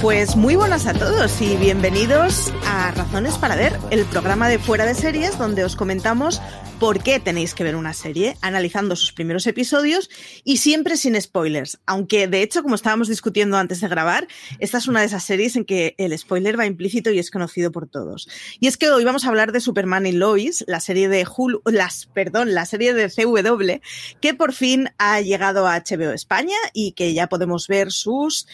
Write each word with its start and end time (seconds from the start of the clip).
Pues 0.00 0.36
muy 0.36 0.54
buenas 0.54 0.86
a 0.86 0.94
todos 0.94 1.42
y 1.42 1.56
bienvenidos 1.56 2.52
a 2.64 2.92
Razones 2.92 3.36
para 3.36 3.56
Ver, 3.56 3.76
el 3.90 4.04
programa 4.04 4.48
de 4.48 4.60
fuera 4.60 4.86
de 4.86 4.94
series 4.94 5.36
donde 5.36 5.64
os 5.64 5.74
comentamos 5.74 6.40
por 6.78 7.02
qué 7.02 7.18
tenéis 7.18 7.52
que 7.52 7.64
ver 7.64 7.74
una 7.74 7.92
serie, 7.92 8.36
analizando 8.40 8.94
sus 8.94 9.12
primeros 9.12 9.48
episodios 9.48 10.08
y 10.44 10.58
siempre 10.58 10.96
sin 10.96 11.20
spoilers. 11.20 11.80
Aunque 11.86 12.28
de 12.28 12.42
hecho, 12.42 12.62
como 12.62 12.76
estábamos 12.76 13.08
discutiendo 13.08 13.56
antes 13.56 13.80
de 13.80 13.88
grabar, 13.88 14.28
esta 14.60 14.78
es 14.78 14.86
una 14.86 15.00
de 15.00 15.06
esas 15.06 15.24
series 15.24 15.56
en 15.56 15.64
que 15.64 15.96
el 15.98 16.16
spoiler 16.16 16.56
va 16.56 16.66
implícito 16.66 17.10
y 17.10 17.18
es 17.18 17.32
conocido 17.32 17.72
por 17.72 17.88
todos. 17.88 18.28
Y 18.60 18.68
es 18.68 18.76
que 18.76 18.90
hoy 18.90 19.02
vamos 19.02 19.24
a 19.24 19.28
hablar 19.30 19.50
de 19.50 19.60
Superman 19.60 20.06
y 20.06 20.12
Lois, 20.12 20.64
la 20.68 20.78
serie 20.78 21.08
de 21.08 21.26
Hulu, 21.26 21.62
las, 21.64 22.06
perdón, 22.06 22.54
la 22.54 22.66
serie 22.66 22.94
de 22.94 23.10
CW, 23.10 23.80
que 24.20 24.34
por 24.34 24.52
fin 24.52 24.90
ha 24.98 25.20
llegado 25.20 25.66
a 25.66 25.76
HBO 25.76 26.12
España 26.12 26.56
y 26.72 26.92
que 26.92 27.12
ya 27.14 27.28
podemos 27.28 27.66
ver 27.66 27.90
sus 27.90 28.46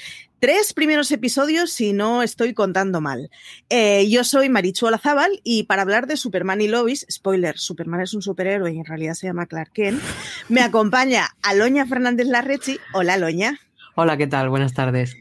tres 0.45 0.75
primeros 0.75 1.11
episodios, 1.11 1.73
si 1.73 1.95
no 1.95 2.23
estoy 2.23 2.53
contando 2.53 3.01
mal. 3.01 3.31
Eh, 3.71 4.11
yo 4.11 4.25
soy 4.25 4.51
Marichu 4.51 4.85
Olazábal 4.85 5.41
y 5.43 5.63
para 5.63 5.81
hablar 5.81 6.07
de 6.07 6.19
Superman 6.19 6.61
y 6.61 6.69
Lois, 6.69 7.07
spoiler, 7.11 7.57
Superman 7.57 8.03
es 8.03 8.13
un 8.13 8.21
superhéroe 8.21 8.71
y 8.75 8.79
en 8.79 8.85
realidad 8.85 9.15
se 9.15 9.27
llama 9.27 9.47
Clark 9.47 9.73
Kent, 9.73 10.03
me 10.51 10.61
acompaña 10.61 11.29
Aloña 11.43 11.87
Fernández 11.87 12.27
Larrechi. 12.27 12.79
Hola, 12.93 13.15
Aloña. 13.15 13.59
Hola, 13.95 14.19
¿qué 14.19 14.27
tal? 14.27 14.51
Buenas 14.51 14.75
tardes. 14.75 15.17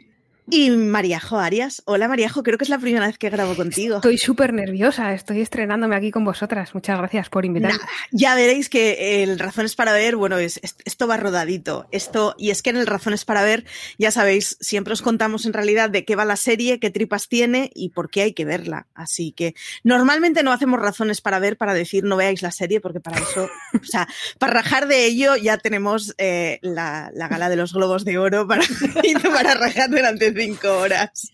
Y 0.49 0.69
Mariajo 0.71 1.39
Arias. 1.39 1.81
Hola, 1.85 2.09
Mariajo, 2.09 2.43
creo 2.43 2.57
que 2.57 2.65
es 2.65 2.69
la 2.69 2.77
primera 2.77 3.07
vez 3.07 3.17
que 3.17 3.29
grabo 3.29 3.55
contigo. 3.55 3.95
Estoy 3.95 4.17
súper 4.17 4.51
nerviosa, 4.53 5.13
estoy 5.13 5.39
estrenándome 5.39 5.95
aquí 5.95 6.11
con 6.11 6.25
vosotras. 6.25 6.75
Muchas 6.75 6.97
gracias 6.97 7.29
por 7.29 7.45
invitarme. 7.45 7.77
Nada, 7.77 7.89
ya 8.11 8.35
veréis 8.35 8.67
que 8.67 9.23
el 9.23 9.39
Razones 9.39 9.75
para 9.75 9.93
Ver, 9.93 10.17
bueno, 10.17 10.37
es, 10.37 10.59
es- 10.61 10.75
esto 10.83 11.07
va 11.07 11.15
rodadito. 11.15 11.87
Esto, 11.91 12.35
y 12.37 12.49
es 12.51 12.61
que 12.61 12.71
en 12.71 12.75
el 12.77 12.87
Razones 12.87 13.23
para 13.23 13.41
Ver, 13.43 13.63
ya 13.97 14.11
sabéis, 14.11 14.57
siempre 14.59 14.91
os 14.91 15.01
contamos 15.01 15.45
en 15.45 15.53
realidad 15.53 15.89
de 15.89 16.03
qué 16.03 16.17
va 16.17 16.25
la 16.25 16.35
serie, 16.35 16.77
qué 16.79 16.89
tripas 16.89 17.29
tiene 17.29 17.71
y 17.73 17.89
por 17.89 18.09
qué 18.09 18.23
hay 18.23 18.33
que 18.33 18.43
verla. 18.43 18.87
Así 18.93 19.31
que 19.31 19.55
normalmente 19.85 20.43
no 20.43 20.51
hacemos 20.51 20.81
razones 20.81 21.21
para 21.21 21.39
ver, 21.39 21.55
para 21.55 21.73
decir 21.73 22.03
no 22.03 22.17
veáis 22.17 22.41
la 22.41 22.51
serie, 22.51 22.81
porque 22.81 22.99
para 22.99 23.17
eso, 23.17 23.49
o 23.81 23.85
sea, 23.85 24.09
para 24.39 24.53
rajar 24.53 24.87
de 24.89 25.05
ello 25.05 25.37
ya 25.37 25.57
tenemos 25.57 26.13
eh, 26.17 26.59
la, 26.61 27.11
la 27.13 27.29
gala 27.29 27.47
de 27.49 27.55
los 27.55 27.71
globos 27.73 28.03
de 28.03 28.17
oro 28.17 28.45
para, 28.45 28.63
para 29.23 29.53
rajar 29.53 29.89
durante 29.89 30.32
cinco 30.33 30.69
horas. 30.77 31.31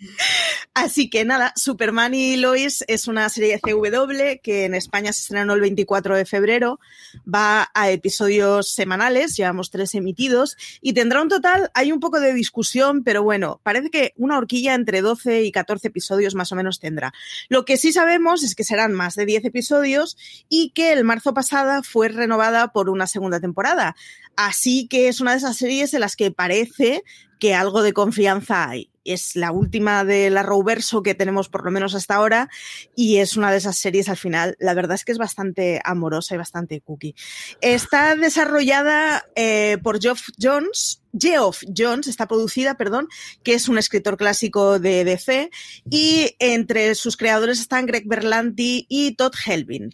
Así 0.73 1.09
que 1.09 1.25
nada, 1.25 1.53
Superman 1.55 2.13
y 2.13 2.37
Lois 2.37 2.83
es 2.87 3.07
una 3.07 3.27
serie 3.29 3.59
CW 3.59 4.39
que 4.41 4.65
en 4.65 4.75
España 4.75 5.11
se 5.11 5.21
estrenó 5.21 5.53
el 5.53 5.61
24 5.61 6.15
de 6.15 6.25
febrero, 6.25 6.79
va 7.23 7.69
a 7.73 7.89
episodios 7.89 8.71
semanales, 8.71 9.35
llevamos 9.35 9.71
tres 9.71 9.93
emitidos 9.95 10.57
y 10.81 10.93
tendrá 10.93 11.21
un 11.21 11.29
total, 11.29 11.69
hay 11.73 11.91
un 11.91 11.99
poco 11.99 12.19
de 12.19 12.33
discusión, 12.33 13.03
pero 13.03 13.23
bueno, 13.23 13.59
parece 13.63 13.89
que 13.89 14.13
una 14.17 14.37
horquilla 14.37 14.73
entre 14.73 15.01
12 15.01 15.43
y 15.43 15.51
14 15.51 15.89
episodios 15.89 16.35
más 16.35 16.51
o 16.51 16.55
menos 16.55 16.79
tendrá. 16.79 17.13
Lo 17.49 17.65
que 17.65 17.77
sí 17.77 17.91
sabemos 17.91 18.43
es 18.43 18.55
que 18.55 18.63
serán 18.63 18.93
más 18.93 19.15
de 19.15 19.25
10 19.25 19.45
episodios 19.45 20.17
y 20.47 20.71
que 20.71 20.93
el 20.93 21.03
marzo 21.03 21.33
pasada 21.33 21.83
fue 21.83 22.09
renovada 22.09 22.71
por 22.71 22.89
una 22.89 23.07
segunda 23.07 23.39
temporada. 23.39 23.95
Así 24.35 24.87
que 24.87 25.09
es 25.09 25.19
una 25.19 25.31
de 25.31 25.37
esas 25.37 25.57
series 25.57 25.93
en 25.93 25.99
las 25.99 26.15
que 26.15 26.31
parece 26.31 27.03
que 27.39 27.55
algo 27.55 27.81
de 27.81 27.93
confianza 27.93 28.69
hay. 28.69 28.89
Es 29.13 29.35
la 29.35 29.51
última 29.51 30.05
de 30.05 30.29
la 30.29 30.43
Rowverso 30.43 31.03
que 31.03 31.15
tenemos 31.15 31.49
por 31.49 31.65
lo 31.65 31.71
menos 31.71 31.95
hasta 31.95 32.15
ahora 32.15 32.49
y 32.95 33.17
es 33.17 33.37
una 33.37 33.51
de 33.51 33.57
esas 33.57 33.77
series 33.77 34.09
al 34.09 34.17
final, 34.17 34.55
la 34.59 34.73
verdad 34.73 34.95
es 34.95 35.05
que 35.05 35.11
es 35.11 35.17
bastante 35.17 35.81
amorosa 35.83 36.35
y 36.35 36.37
bastante 36.37 36.81
cookie. 36.81 37.15
Está 37.61 38.15
desarrollada 38.15 39.25
eh, 39.35 39.77
por 39.81 40.01
Geoff 40.01 40.29
Jones, 40.39 41.01
Geoff 41.17 41.63
Jones, 41.75 42.07
está 42.07 42.27
producida, 42.27 42.75
perdón, 42.75 43.07
que 43.43 43.53
es 43.53 43.67
un 43.67 43.77
escritor 43.77 44.17
clásico 44.17 44.79
de 44.79 45.03
DC 45.03 45.49
y 45.89 46.35
entre 46.39 46.93
sus 46.95 47.17
creadores 47.17 47.59
están 47.59 47.85
Greg 47.85 48.07
Berlanti 48.07 48.85
y 48.89 49.15
Todd 49.15 49.33
Helbin. 49.45 49.93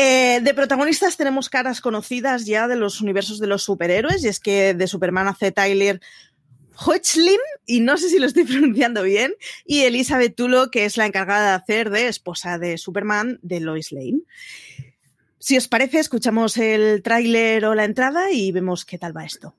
Eh, 0.00 0.38
de 0.44 0.54
protagonistas 0.54 1.16
tenemos 1.16 1.48
caras 1.48 1.80
conocidas 1.80 2.46
ya 2.46 2.68
de 2.68 2.76
los 2.76 3.00
universos 3.00 3.40
de 3.40 3.48
los 3.48 3.64
superhéroes, 3.64 4.22
y 4.22 4.28
es 4.28 4.38
que 4.38 4.72
de 4.72 4.86
Superman 4.86 5.26
hace 5.26 5.50
Tyler 5.50 6.00
Hoechlin, 6.86 7.40
y 7.66 7.80
no 7.80 7.96
sé 7.96 8.08
si 8.08 8.18
lo 8.18 8.26
estoy 8.26 8.44
pronunciando 8.46 9.02
bien, 9.02 9.34
y 9.66 9.80
Elizabeth 9.80 10.34
Tulo, 10.36 10.70
que 10.70 10.84
es 10.84 10.96
la 10.96 11.06
encargada 11.06 11.50
de 11.50 11.54
hacer 11.56 11.90
de 11.90 12.08
esposa 12.08 12.58
de 12.58 12.78
Superman 12.78 13.38
de 13.42 13.60
Lois 13.60 13.92
Lane. 13.92 14.20
Si 15.40 15.56
os 15.56 15.68
parece, 15.68 15.98
escuchamos 15.98 16.56
el 16.56 17.02
tráiler 17.02 17.64
o 17.64 17.74
la 17.74 17.84
entrada 17.84 18.30
y 18.32 18.52
vemos 18.52 18.84
qué 18.84 18.98
tal 18.98 19.16
va 19.16 19.24
esto. 19.24 19.54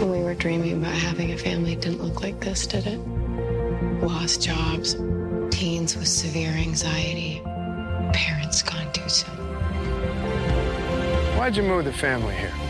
We 0.00 0.22
were 0.22 0.34
dreaming 0.34 0.74
about 0.74 0.94
having 0.94 1.32
a 1.32 1.38
family, 1.38 1.72
it 1.72 1.80
didn't 1.80 2.02
look 2.02 2.20
like 2.20 2.38
this, 2.40 2.66
did 2.66 2.86
it? 2.86 3.00
Lost 4.02 4.42
jobs, 4.42 4.96
teens 5.50 5.96
with 5.96 6.08
severe 6.08 6.52
anxiety, 6.52 7.40
parents 8.12 8.62
gone 8.62 8.92
too 8.92 9.08
soon. 9.08 9.30
Why'd 11.36 11.56
you 11.56 11.62
move 11.62 11.84
the 11.84 11.92
family 11.92 12.34
here? 12.34 12.65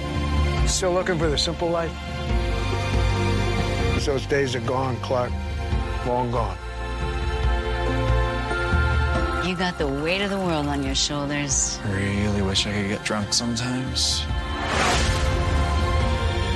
Still 0.66 0.92
looking 0.92 1.18
for 1.18 1.28
the 1.28 1.38
simple 1.38 1.68
life? 1.68 1.92
Those 4.04 4.26
days 4.26 4.54
are 4.54 4.60
gone, 4.60 4.96
Clark. 4.98 5.32
Long 6.06 6.30
gone. 6.30 6.56
You 9.46 9.56
got 9.56 9.78
the 9.78 9.86
weight 9.86 10.22
of 10.22 10.30
the 10.30 10.38
world 10.38 10.66
on 10.66 10.82
your 10.82 10.94
shoulders. 10.94 11.80
I 11.84 11.92
really 11.92 12.42
wish 12.42 12.66
I 12.66 12.72
could 12.72 12.88
get 12.88 13.04
drunk 13.04 13.32
sometimes. 13.32 14.24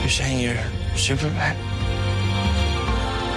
You're 0.00 0.10
saying 0.10 0.41
you're 0.41 0.62
Superman? 0.97 1.56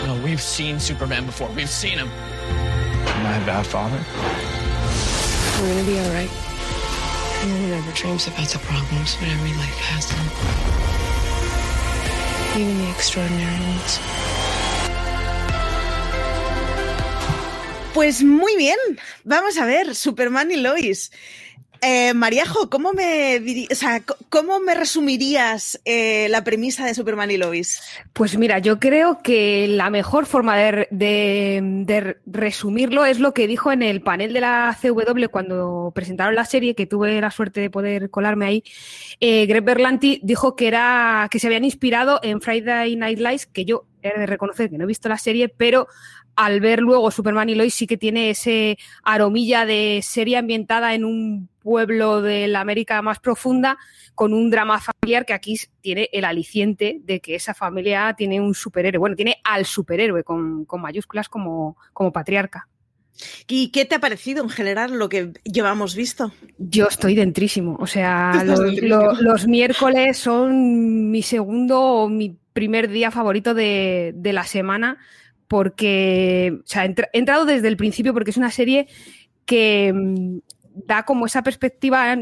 No, 0.05 0.22
we've 0.23 0.41
seen 0.41 0.79
Superman 0.79 1.25
before. 1.25 1.50
We've 1.50 1.69
seen 1.69 1.97
him. 1.97 2.09
Am 2.09 3.25
I 3.25 3.38
a 3.41 3.45
bad 3.45 3.66
father? 3.66 4.03
We're 5.61 5.73
gonna 5.73 5.88
be 5.88 6.00
alright. 6.00 6.53
No 7.43 7.55
one 7.55 7.73
ever 7.73 7.91
dreams 7.91 8.27
about 8.27 8.47
the 8.47 8.59
problems, 8.59 9.17
but 9.19 9.27
every 9.27 9.51
life 9.59 9.79
has 9.91 10.07
them. 10.07 10.27
Even 12.55 12.77
the 12.77 12.89
extraordinary 12.89 13.59
ones. 13.67 13.99
Pues 17.93 18.23
muy 18.23 18.55
bien, 18.55 18.77
vamos 19.25 19.57
a 19.57 19.65
ver, 19.65 19.93
Superman 19.93 20.51
y 20.51 20.55
Lois. 20.55 21.11
Eh, 21.85 22.13
¿cómo 22.69 22.94
me, 22.94 23.41
¿cómo 24.29 24.59
me 24.61 24.73
resumirías 24.73 25.81
eh, 25.83 26.27
la 26.29 26.44
premisa 26.44 26.85
de 26.85 26.94
Superman 26.94 27.29
y 27.31 27.38
Lois? 27.38 27.81
Pues 28.13 28.38
mira, 28.38 28.59
yo 28.59 28.79
creo 28.79 29.19
que 29.21 29.67
la 29.67 29.90
mejor 29.90 30.25
forma 30.25 30.55
de, 30.55 30.87
de- 30.91 31.59
de 31.85 32.17
resumirlo 32.25 33.05
es 33.05 33.19
lo 33.19 33.34
que 33.34 33.47
dijo 33.47 33.72
en 33.72 33.84
el 33.84 34.02
panel 34.02 34.31
de 34.31 34.40
la 34.41 34.78
CW 34.81 35.25
cuando 35.29 35.91
presentaron 35.93 36.35
la 36.35 36.46
serie, 36.46 36.73
que 36.75 36.85
tuve 36.85 37.19
la 37.19 37.31
suerte 37.31 37.59
de 37.59 37.69
poder 37.69 38.09
colarme 38.09 38.46
ahí. 38.46 38.63
Eh, 39.19 39.46
Greg 39.46 39.63
Berlanti 39.63 40.22
dijo 40.23 40.55
que 40.55 40.67
era 40.67 41.28
que 41.29 41.40
se 41.40 41.47
habían 41.47 41.66
inspirado 41.66 42.19
en 42.23 42.40
Friday 42.40 42.96
Night 42.96 43.19
Lights, 43.19 43.46
que 43.47 43.66
yo 43.66 43.85
he 44.02 44.17
de 44.17 44.25
reconocer 44.25 44.69
que 44.69 44.78
no 44.78 44.85
he 44.85 44.87
visto 44.87 45.09
la 45.09 45.17
serie, 45.17 45.49
pero 45.49 45.87
al 46.35 46.61
ver 46.61 46.79
luego 46.79 47.11
Superman 47.11 47.49
y 47.49 47.55
Lois 47.55 47.73
sí 47.75 47.87
que 47.87 47.97
tiene 47.97 48.29
ese 48.31 48.78
aromilla 49.03 49.66
de 49.66 49.99
serie 50.03 50.37
ambientada 50.37 50.93
en 50.96 51.05
un 51.05 51.49
pueblo 51.63 52.21
de 52.21 52.47
la 52.47 52.59
América 52.61 53.01
más 53.01 53.19
profunda 53.19 53.77
con 54.13 54.33
un 54.33 54.51
drama 54.51 54.79
familiar 54.79 55.25
que 55.25 55.33
aquí 55.33 55.57
tiene 55.81 56.09
el 56.13 56.25
aliciente 56.25 56.99
de 57.03 57.19
que 57.21 57.35
esa 57.35 57.53
familia 57.53 58.13
tiene 58.17 58.39
un 58.41 58.53
superhéroe, 58.53 58.99
bueno, 58.99 59.15
tiene 59.15 59.37
al 59.43 59.65
superhéroe 59.65 60.23
con, 60.23 60.65
con 60.65 60.81
mayúsculas 60.81 61.29
como, 61.29 61.77
como 61.93 62.11
patriarca. 62.11 62.67
¿Y 63.47 63.69
qué 63.69 63.85
te 63.85 63.95
ha 63.95 63.99
parecido 63.99 64.43
en 64.43 64.49
general 64.49 64.97
lo 64.97 65.07
que 65.07 65.33
llevamos 65.43 65.95
visto? 65.95 66.31
Yo 66.57 66.87
estoy 66.87 67.13
dentrísimo. 67.15 67.77
O 67.79 67.85
sea, 67.87 68.31
los, 68.45 68.59
dentrísimo. 68.59 68.89
lo- 68.97 69.13
los 69.21 69.47
miércoles 69.47 70.17
son 70.17 71.11
mi 71.11 71.21
segundo 71.21 71.79
o 71.79 72.09
mi 72.09 72.35
primer 72.53 72.89
día 72.89 73.11
favorito 73.11 73.53
de, 73.53 74.13
de 74.15 74.33
la 74.33 74.43
semana 74.43 74.97
porque, 75.47 76.57
o 76.59 76.65
sea, 76.67 76.85
he 76.85 76.95
entrado 77.13 77.45
desde 77.45 77.67
el 77.67 77.77
principio 77.77 78.13
porque 78.13 78.31
es 78.31 78.37
una 78.37 78.51
serie 78.51 78.87
que 79.45 79.91
mm, 79.93 80.37
da 80.73 81.03
como 81.03 81.25
esa 81.25 81.43
perspectiva 81.43 82.16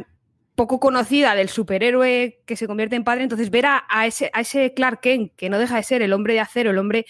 poco 0.55 0.79
conocida 0.79 1.33
del 1.35 1.49
superhéroe 1.49 2.41
que 2.45 2.55
se 2.55 2.67
convierte 2.67 2.95
en 2.95 3.03
padre, 3.03 3.23
entonces 3.23 3.49
ver 3.49 3.65
a, 3.65 4.05
ese, 4.05 4.29
a 4.33 4.41
ese 4.41 4.73
Clark 4.73 4.99
Kent, 5.01 5.33
que 5.35 5.49
no 5.49 5.57
deja 5.57 5.77
de 5.77 5.83
ser 5.83 6.01
el 6.01 6.13
hombre 6.13 6.33
de 6.33 6.41
acero, 6.41 6.71
el 6.71 6.77
hombre 6.77 7.05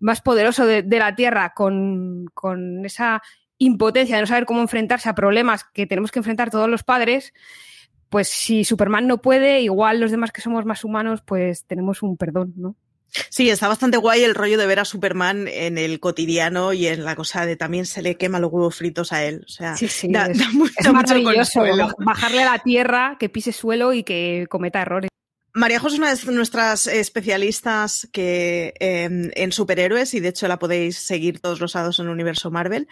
más 0.00 0.20
poderoso 0.20 0.66
de, 0.66 0.82
de 0.82 0.98
la 0.98 1.14
Tierra, 1.14 1.52
con, 1.54 2.26
con 2.34 2.84
esa 2.84 3.22
impotencia 3.58 4.16
de 4.16 4.22
no 4.22 4.26
saber 4.26 4.46
cómo 4.46 4.60
enfrentarse 4.60 5.08
a 5.08 5.14
problemas 5.14 5.64
que 5.64 5.86
tenemos 5.86 6.10
que 6.10 6.20
enfrentar 6.20 6.50
todos 6.50 6.68
los 6.68 6.84
padres, 6.84 7.34
pues 8.08 8.28
si 8.28 8.64
Superman 8.64 9.06
no 9.06 9.20
puede, 9.20 9.60
igual 9.60 10.00
los 10.00 10.10
demás 10.10 10.32
que 10.32 10.40
somos 10.40 10.64
más 10.64 10.84
humanos, 10.84 11.22
pues 11.22 11.66
tenemos 11.66 12.02
un 12.02 12.16
perdón, 12.16 12.54
¿no? 12.56 12.76
Sí, 13.30 13.48
está 13.50 13.68
bastante 13.68 13.96
guay 13.96 14.22
el 14.22 14.34
rollo 14.34 14.58
de 14.58 14.66
ver 14.66 14.80
a 14.80 14.84
Superman 14.84 15.48
en 15.48 15.78
el 15.78 15.98
cotidiano 15.98 16.72
y 16.74 16.86
en 16.86 17.04
la 17.04 17.16
cosa 17.16 17.46
de 17.46 17.56
también 17.56 17.86
se 17.86 18.02
le 18.02 18.16
quema 18.16 18.38
los 18.38 18.52
huevos 18.52 18.76
fritos 18.76 19.12
a 19.12 19.24
él. 19.24 19.44
O 19.46 19.48
sea, 19.48 19.76
Sí, 19.76 19.88
sí, 19.88 20.08
da, 20.12 20.26
es, 20.26 20.38
da 20.38 20.50
mu- 20.52 20.66
es 20.66 20.72
mucho 20.76 20.92
maravilloso 20.92 21.62
bajarle 21.98 22.42
a 22.42 22.52
la 22.52 22.58
tierra, 22.58 23.16
que 23.18 23.28
pise 23.28 23.52
suelo 23.52 23.92
y 23.94 24.02
que 24.04 24.46
cometa 24.50 24.82
errores. 24.82 25.08
María 25.54 25.80
José 25.80 25.94
es 25.96 26.00
una 26.00 26.14
de 26.14 26.32
nuestras 26.32 26.86
especialistas 26.86 28.08
que, 28.12 28.74
eh, 28.78 29.30
en 29.34 29.52
superhéroes 29.52 30.14
y 30.14 30.20
de 30.20 30.28
hecho 30.28 30.46
la 30.46 30.58
podéis 30.58 30.98
seguir 30.98 31.40
todos 31.40 31.60
los 31.60 31.72
sábados 31.72 31.98
en 31.98 32.06
el 32.06 32.12
universo 32.12 32.50
Marvel. 32.50 32.86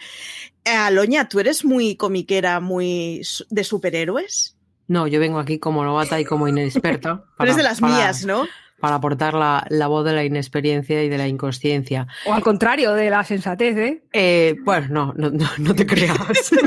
Eh, 0.65 0.71
Aloña, 0.71 1.29
¿tú 1.29 1.39
eres 1.39 1.63
muy 1.63 1.95
comiquera, 1.95 2.59
muy 2.59 3.21
de 3.49 3.63
superhéroes? 3.63 4.57
No, 4.87 5.07
yo 5.07 5.19
vengo 5.19 5.39
aquí 5.39 5.59
como 5.59 5.83
novata 5.83 6.19
y 6.19 6.25
como 6.25 6.47
inexperta. 6.47 7.23
Tú 7.37 7.43
eres 7.43 7.55
de 7.57 7.63
las 7.63 7.81
mías, 7.81 8.25
¿no? 8.25 8.47
Para 8.79 8.95
aportar 8.95 9.33
la, 9.33 9.65
la 9.69 9.87
voz 9.87 10.05
de 10.05 10.13
la 10.13 10.23
inexperiencia 10.23 11.03
y 11.03 11.09
de 11.09 11.17
la 11.17 11.27
inconsciencia. 11.27 12.07
O 12.27 12.33
al 12.33 12.43
contrario, 12.43 12.93
de 12.93 13.09
la 13.09 13.23
sensatez, 13.23 13.75
¿eh? 13.77 14.03
Eh, 14.13 14.55
bueno, 14.63 14.87
no, 14.89 15.13
no, 15.15 15.31
no, 15.31 15.49
no 15.57 15.75
te 15.75 15.85
creas. 15.85 16.51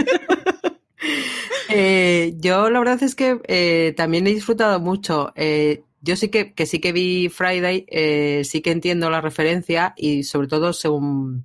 Eh, 1.72 2.34
yo 2.38 2.68
la 2.68 2.80
verdad 2.80 3.00
es 3.00 3.14
que 3.14 3.40
eh, 3.46 3.94
también 3.96 4.26
he 4.26 4.30
disfrutado 4.30 4.80
mucho. 4.80 5.32
Eh, 5.36 5.84
yo 6.00 6.16
sí 6.16 6.28
que, 6.28 6.52
que 6.52 6.66
sí 6.66 6.80
que 6.80 6.92
vi 6.92 7.28
Friday, 7.28 7.86
eh, 7.88 8.42
sí 8.44 8.60
que 8.60 8.72
entiendo 8.72 9.08
la 9.08 9.20
referencia 9.20 9.94
y 9.96 10.24
sobre 10.24 10.48
todo 10.48 10.72
según 10.72 11.44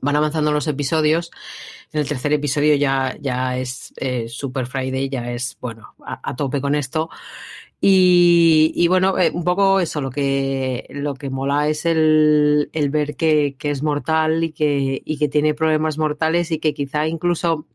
van 0.00 0.16
avanzando 0.16 0.52
los 0.52 0.66
episodios, 0.66 1.30
en 1.92 2.00
el 2.00 2.08
tercer 2.08 2.32
episodio 2.32 2.74
ya, 2.74 3.16
ya 3.20 3.56
es 3.56 3.92
eh, 3.96 4.28
Super 4.28 4.66
Friday, 4.66 5.08
ya 5.08 5.30
es, 5.30 5.56
bueno, 5.60 5.94
a, 6.04 6.20
a 6.22 6.36
tope 6.36 6.60
con 6.60 6.74
esto. 6.74 7.10
Y, 7.82 8.72
y 8.74 8.88
bueno, 8.88 9.18
eh, 9.18 9.30
un 9.32 9.42
poco 9.44 9.80
eso, 9.80 10.00
lo 10.02 10.10
que, 10.10 10.86
lo 10.90 11.14
que 11.14 11.30
mola 11.30 11.68
es 11.68 11.86
el, 11.86 12.68
el 12.74 12.90
ver 12.90 13.16
que, 13.16 13.56
que 13.58 13.70
es 13.70 13.82
mortal 13.82 14.44
y 14.44 14.52
que, 14.52 15.00
y 15.04 15.16
que 15.18 15.28
tiene 15.28 15.54
problemas 15.54 15.96
mortales 15.96 16.50
y 16.50 16.58
que 16.58 16.74
quizá 16.74 17.06
incluso, 17.08 17.66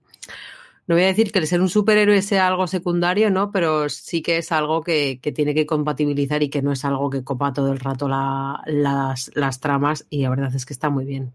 no 0.87 0.95
voy 0.95 1.03
a 1.05 1.07
decir 1.07 1.31
que 1.31 1.39
el 1.39 1.47
ser 1.47 1.61
un 1.61 1.69
superhéroe 1.69 2.21
sea 2.21 2.47
algo 2.47 2.67
secundario, 2.67 3.31
¿no? 3.31 3.51
Pero 3.51 3.89
sí 3.89 4.21
que 4.21 4.37
es 4.37 4.51
algo 4.51 4.83
que, 4.83 5.19
que 5.21 5.31
tiene 5.31 5.55
que 5.55 5.65
compatibilizar 5.65 6.43
y 6.43 6.49
que 6.49 6.61
no 6.61 6.71
es 6.73 6.85
algo 6.85 7.09
que 7.09 7.23
copa 7.23 7.53
todo 7.53 7.71
el 7.73 7.79
rato 7.79 8.07
la- 8.09 8.61
las, 8.67 9.31
las 9.35 9.59
tramas 9.61 10.05
y 10.09 10.23
la 10.23 10.31
verdad 10.31 10.55
es 10.55 10.65
que 10.65 10.73
está 10.73 10.89
muy 10.89 11.05
bien. 11.05 11.33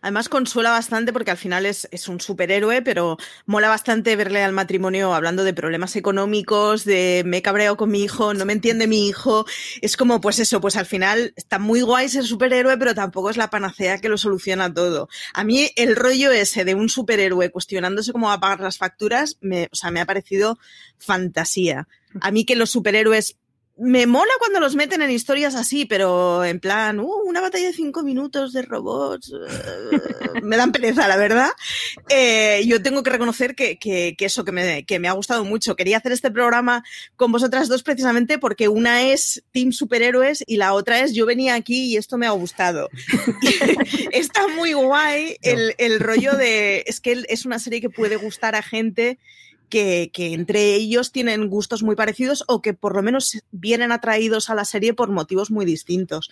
Además 0.00 0.28
consuela 0.28 0.70
bastante 0.70 1.12
porque 1.12 1.30
al 1.30 1.36
final 1.36 1.66
es, 1.66 1.88
es 1.90 2.08
un 2.08 2.20
superhéroe, 2.20 2.82
pero 2.82 3.18
mola 3.46 3.68
bastante 3.68 4.16
verle 4.16 4.42
al 4.42 4.52
matrimonio 4.52 5.14
hablando 5.14 5.44
de 5.44 5.54
problemas 5.54 5.96
económicos, 5.96 6.84
de 6.84 7.22
me 7.26 7.38
he 7.38 7.42
cabreado 7.42 7.76
con 7.76 7.90
mi 7.90 8.02
hijo, 8.02 8.34
no 8.34 8.44
me 8.44 8.52
entiende 8.52 8.86
mi 8.86 9.08
hijo. 9.08 9.46
Es 9.80 9.96
como, 9.96 10.20
pues 10.20 10.38
eso, 10.38 10.60
pues 10.60 10.76
al 10.76 10.86
final 10.86 11.32
está 11.36 11.58
muy 11.58 11.82
guay 11.82 12.08
ser 12.08 12.24
superhéroe, 12.24 12.76
pero 12.78 12.94
tampoco 12.94 13.30
es 13.30 13.36
la 13.36 13.50
panacea 13.50 13.98
que 13.98 14.08
lo 14.08 14.18
soluciona 14.18 14.72
todo. 14.72 15.08
A 15.34 15.44
mí 15.44 15.70
el 15.76 15.96
rollo 15.96 16.32
ese 16.32 16.64
de 16.64 16.74
un 16.74 16.88
superhéroe 16.88 17.50
cuestionándose 17.50 18.12
cómo 18.12 18.28
va 18.28 18.34
a 18.34 18.40
pagar 18.40 18.60
las 18.60 18.78
facturas, 18.78 19.38
me, 19.40 19.68
o 19.72 19.76
sea, 19.76 19.90
me 19.90 20.00
ha 20.00 20.06
parecido 20.06 20.58
fantasía. 20.98 21.88
A 22.20 22.30
mí 22.30 22.44
que 22.44 22.56
los 22.56 22.70
superhéroes 22.70 23.36
me 23.78 24.06
mola 24.06 24.30
cuando 24.38 24.60
los 24.60 24.74
meten 24.74 25.02
en 25.02 25.10
historias 25.10 25.54
así, 25.54 25.84
pero 25.84 26.44
en 26.44 26.58
plan, 26.58 26.98
uh, 26.98 27.22
una 27.24 27.40
batalla 27.40 27.68
de 27.68 27.72
cinco 27.72 28.02
minutos 28.02 28.52
de 28.52 28.62
robots, 28.62 29.32
eh, 29.32 30.40
me 30.42 30.56
dan 30.56 30.72
pereza, 30.72 31.06
la 31.06 31.16
verdad. 31.16 31.50
Eh, 32.08 32.62
yo 32.66 32.82
tengo 32.82 33.02
que 33.02 33.10
reconocer 33.10 33.54
que, 33.54 33.78
que, 33.78 34.16
que 34.18 34.24
eso 34.24 34.44
que 34.44 34.52
me, 34.52 34.84
que 34.84 34.98
me 34.98 35.08
ha 35.08 35.12
gustado 35.12 35.44
mucho. 35.44 35.76
Quería 35.76 35.98
hacer 35.98 36.12
este 36.12 36.30
programa 36.30 36.84
con 37.16 37.30
vosotras 37.30 37.68
dos 37.68 37.82
precisamente 37.82 38.38
porque 38.38 38.68
una 38.68 39.02
es 39.02 39.44
Team 39.52 39.72
Superhéroes 39.72 40.42
y 40.46 40.56
la 40.56 40.74
otra 40.74 41.00
es 41.00 41.14
yo 41.14 41.24
venía 41.24 41.54
aquí 41.54 41.92
y 41.92 41.96
esto 41.96 42.18
me 42.18 42.26
ha 42.26 42.30
gustado. 42.30 42.88
Está 44.12 44.48
muy 44.48 44.72
guay 44.72 45.36
el, 45.42 45.74
el 45.78 46.00
rollo 46.00 46.36
de, 46.36 46.84
es 46.86 47.00
que 47.00 47.24
es 47.28 47.46
una 47.46 47.58
serie 47.60 47.80
que 47.80 47.90
puede 47.90 48.16
gustar 48.16 48.56
a 48.56 48.62
gente 48.62 49.18
que, 49.68 50.10
entre 50.16 50.74
ellos 50.74 51.12
tienen 51.12 51.48
gustos 51.48 51.82
muy 51.82 51.96
parecidos 51.96 52.44
o 52.46 52.62
que 52.62 52.74
por 52.74 52.94
lo 52.96 53.02
menos 53.02 53.38
vienen 53.50 53.92
atraídos 53.92 54.50
a 54.50 54.54
la 54.54 54.64
serie 54.64 54.94
por 54.94 55.10
motivos 55.10 55.50
muy 55.50 55.64
distintos. 55.64 56.30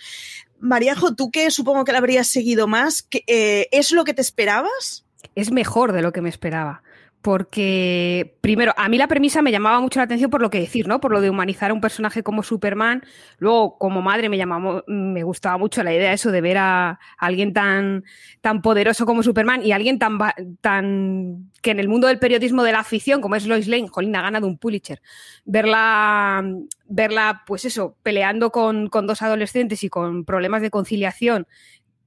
Mariajo, 0.58 1.14
tú 1.14 1.30
que 1.30 1.50
supongo 1.50 1.84
que 1.84 1.92
la 1.92 1.98
habrías 1.98 2.28
seguido 2.28 2.66
más, 2.66 3.06
eh, 3.26 3.68
¿es 3.70 3.92
lo 3.92 4.04
que 4.04 4.14
te 4.14 4.22
esperabas? 4.22 5.04
Es 5.34 5.50
mejor 5.50 5.92
de 5.92 6.02
lo 6.02 6.12
que 6.12 6.22
me 6.22 6.28
esperaba. 6.28 6.82
Porque, 7.26 8.36
primero, 8.40 8.72
a 8.76 8.88
mí 8.88 8.98
la 8.98 9.08
premisa 9.08 9.42
me 9.42 9.50
llamaba 9.50 9.80
mucho 9.80 9.98
la 9.98 10.04
atención 10.04 10.30
por 10.30 10.40
lo 10.40 10.48
que 10.48 10.60
decir, 10.60 10.86
¿no? 10.86 11.00
Por 11.00 11.10
lo 11.10 11.20
de 11.20 11.28
humanizar 11.28 11.72
a 11.72 11.74
un 11.74 11.80
personaje 11.80 12.22
como 12.22 12.44
Superman. 12.44 13.02
Luego, 13.38 13.78
como 13.78 14.00
madre, 14.00 14.28
me 14.28 14.38
llamaba, 14.38 14.84
me 14.86 15.24
gustaba 15.24 15.58
mucho 15.58 15.82
la 15.82 15.92
idea 15.92 16.12
eso 16.12 16.30
de 16.30 16.40
ver 16.40 16.56
a, 16.58 17.00
alguien 17.18 17.52
tan, 17.52 18.04
tan 18.42 18.62
poderoso 18.62 19.06
como 19.06 19.24
Superman 19.24 19.66
y 19.66 19.72
alguien 19.72 19.98
tan, 19.98 20.18
tan 20.60 21.50
que 21.62 21.72
en 21.72 21.80
el 21.80 21.88
mundo 21.88 22.06
del 22.06 22.20
periodismo 22.20 22.62
de 22.62 22.70
la 22.70 22.84
ficción, 22.84 23.20
como 23.20 23.34
es 23.34 23.44
Lois 23.44 23.66
Lane, 23.66 23.88
Jolín, 23.88 24.14
ha 24.14 24.22
ganado 24.22 24.46
un 24.46 24.56
Pulitzer. 24.56 25.02
Verla, 25.44 26.44
verla, 26.84 27.42
pues 27.44 27.64
eso, 27.64 27.96
peleando 28.04 28.52
con, 28.52 28.86
con 28.86 29.08
dos 29.08 29.20
adolescentes 29.22 29.82
y 29.82 29.88
con 29.88 30.24
problemas 30.24 30.62
de 30.62 30.70
conciliación 30.70 31.48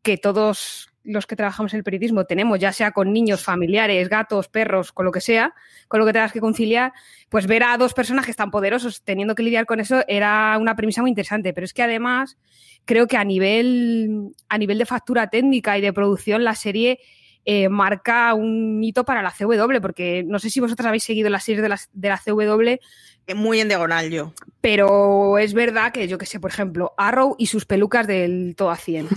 que 0.01 0.17
todos 0.17 0.88
los 1.09 1.27
que 1.27 1.35
trabajamos 1.35 1.73
en 1.73 1.79
el 1.79 1.83
periodismo 1.83 2.25
tenemos, 2.25 2.59
ya 2.59 2.71
sea 2.71 2.91
con 2.91 3.11
niños, 3.11 3.43
familiares, 3.43 4.09
gatos, 4.09 4.47
perros, 4.47 4.91
con 4.91 5.05
lo 5.05 5.11
que 5.11 5.21
sea, 5.21 5.53
con 5.87 5.99
lo 5.99 6.05
que 6.05 6.13
tengas 6.13 6.31
que 6.31 6.39
conciliar, 6.39 6.93
pues 7.29 7.47
ver 7.47 7.63
a 7.63 7.77
dos 7.77 7.93
personajes 7.93 8.35
tan 8.35 8.51
poderosos 8.51 9.03
teniendo 9.03 9.35
que 9.35 9.43
lidiar 9.43 9.65
con 9.65 9.79
eso 9.79 10.03
era 10.07 10.57
una 10.59 10.75
premisa 10.75 11.01
muy 11.01 11.09
interesante. 11.09 11.53
Pero 11.53 11.65
es 11.65 11.73
que 11.73 11.83
además 11.83 12.37
creo 12.85 13.07
que 13.07 13.17
a 13.17 13.23
nivel, 13.23 14.33
a 14.47 14.57
nivel 14.57 14.77
de 14.77 14.85
factura 14.85 15.29
técnica 15.29 15.77
y 15.77 15.81
de 15.81 15.93
producción 15.93 16.43
la 16.43 16.55
serie 16.55 16.99
eh, 17.45 17.69
marca 17.69 18.33
un 18.33 18.83
hito 18.83 19.05
para 19.05 19.21
la 19.21 19.31
CW, 19.31 19.81
porque 19.81 20.23
no 20.25 20.39
sé 20.39 20.49
si 20.49 20.59
vosotros 20.59 20.85
habéis 20.85 21.03
seguido 21.03 21.29
las 21.29 21.43
series 21.43 21.61
de 21.61 21.69
la, 21.69 21.79
de 21.93 22.09
la 22.09 22.17
CW. 22.17 23.35
Muy 23.35 23.59
en 23.59 23.67
diagonal 23.67 24.09
yo. 24.09 24.33
Pero 24.61 25.37
es 25.37 25.53
verdad 25.53 25.91
que, 25.91 26.07
yo 26.07 26.17
que 26.17 26.25
sé, 26.25 26.39
por 26.39 26.51
ejemplo, 26.51 26.93
Arrow 26.97 27.35
y 27.37 27.45
sus 27.45 27.65
pelucas 27.65 28.07
del 28.07 28.55
todo 28.55 28.71
a 28.71 28.75
100. 28.75 29.07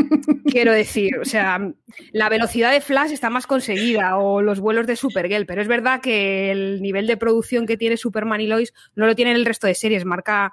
Quiero 0.46 0.72
decir, 0.72 1.18
o 1.18 1.24
sea, 1.24 1.58
la 2.12 2.28
velocidad 2.28 2.70
de 2.70 2.82
Flash 2.82 3.12
está 3.12 3.30
más 3.30 3.46
conseguida 3.46 4.18
o 4.18 4.42
los 4.42 4.60
vuelos 4.60 4.86
de 4.86 4.96
Supergirl, 4.96 5.46
pero 5.46 5.62
es 5.62 5.68
verdad 5.68 6.00
que 6.00 6.50
el 6.50 6.82
nivel 6.82 7.06
de 7.06 7.16
producción 7.16 7.66
que 7.66 7.78
tiene 7.78 7.96
Superman 7.96 8.42
y 8.42 8.46
Lois 8.46 8.74
no 8.94 9.06
lo 9.06 9.14
tienen 9.14 9.36
el 9.36 9.46
resto 9.46 9.66
de 9.66 9.74
series. 9.74 10.04
Marca 10.04 10.52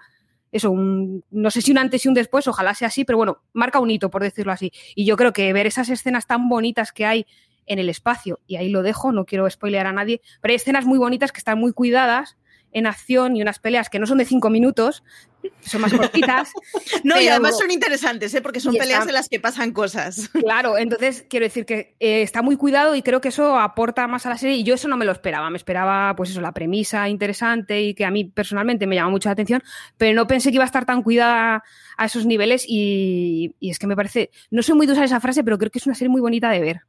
eso, 0.51 0.71
un, 0.71 1.23
no 1.29 1.51
sé 1.51 1.61
si 1.61 1.71
un 1.71 1.77
antes 1.77 2.05
y 2.05 2.07
un 2.07 2.13
después, 2.13 2.47
ojalá 2.47 2.73
sea 2.73 2.87
así, 2.87 3.05
pero 3.05 3.17
bueno, 3.17 3.43
marca 3.53 3.79
un 3.79 3.91
hito, 3.91 4.09
por 4.09 4.23
decirlo 4.23 4.51
así. 4.51 4.71
Y 4.95 5.05
yo 5.05 5.15
creo 5.17 5.33
que 5.33 5.53
ver 5.53 5.67
esas 5.67 5.89
escenas 5.89 6.27
tan 6.27 6.49
bonitas 6.49 6.91
que 6.91 7.05
hay 7.05 7.25
en 7.65 7.77
el 7.77 7.89
espacio, 7.89 8.39
y 8.47 8.55
ahí 8.55 8.69
lo 8.69 8.81
dejo, 8.81 9.11
no 9.11 9.25
quiero 9.25 9.47
spoilear 9.47 9.85
a 9.85 9.93
nadie, 9.93 10.21
pero 10.41 10.51
hay 10.51 10.55
escenas 10.55 10.85
muy 10.85 10.97
bonitas 10.97 11.31
que 11.31 11.37
están 11.37 11.59
muy 11.59 11.71
cuidadas 11.71 12.35
en 12.71 12.87
acción 12.87 13.35
y 13.35 13.41
unas 13.41 13.59
peleas 13.59 13.89
que 13.89 13.99
no 13.99 14.05
son 14.05 14.17
de 14.17 14.25
cinco 14.25 14.49
minutos, 14.49 15.03
son 15.61 15.81
más 15.81 15.93
cortitas. 15.93 16.51
no, 17.03 17.15
pero... 17.15 17.21
y 17.21 17.27
además 17.27 17.57
son 17.57 17.71
interesantes, 17.71 18.33
¿eh? 18.33 18.41
porque 18.41 18.59
son 18.59 18.73
peleas 18.73 18.99
está... 18.99 19.09
en 19.09 19.13
las 19.13 19.29
que 19.29 19.39
pasan 19.39 19.71
cosas. 19.71 20.29
Claro, 20.39 20.77
entonces 20.77 21.25
quiero 21.29 21.45
decir 21.45 21.65
que 21.65 21.95
eh, 21.99 22.21
está 22.23 22.41
muy 22.41 22.55
cuidado 22.55 22.95
y 22.95 23.03
creo 23.03 23.21
que 23.21 23.27
eso 23.27 23.59
aporta 23.59 24.07
más 24.07 24.25
a 24.25 24.29
la 24.29 24.37
serie 24.37 24.55
y 24.55 24.63
yo 24.63 24.73
eso 24.73 24.87
no 24.87 24.97
me 24.97 25.05
lo 25.05 25.11
esperaba, 25.11 25.49
me 25.49 25.57
esperaba 25.57 26.15
pues 26.15 26.31
eso, 26.31 26.41
la 26.41 26.53
premisa 26.53 27.07
interesante 27.07 27.81
y 27.81 27.93
que 27.93 28.05
a 28.05 28.09
mí 28.09 28.25
personalmente 28.25 28.87
me 28.87 28.95
llama 28.95 29.11
mucho 29.11 29.29
la 29.29 29.33
atención, 29.33 29.61
pero 29.97 30.15
no 30.15 30.27
pensé 30.27 30.49
que 30.49 30.55
iba 30.55 30.63
a 30.63 30.65
estar 30.65 30.85
tan 30.85 31.03
cuidada 31.03 31.63
a 31.97 32.05
esos 32.05 32.25
niveles 32.25 32.65
y, 32.67 33.55
y 33.59 33.69
es 33.69 33.77
que 33.77 33.87
me 33.87 33.95
parece, 33.95 34.31
no 34.49 34.63
soy 34.63 34.75
muy 34.75 34.87
de 34.87 34.93
usar 34.93 35.05
esa 35.05 35.19
frase, 35.19 35.43
pero 35.43 35.57
creo 35.57 35.69
que 35.69 35.79
es 35.79 35.85
una 35.85 35.95
serie 35.95 36.09
muy 36.09 36.21
bonita 36.21 36.49
de 36.49 36.59
ver. 36.61 36.81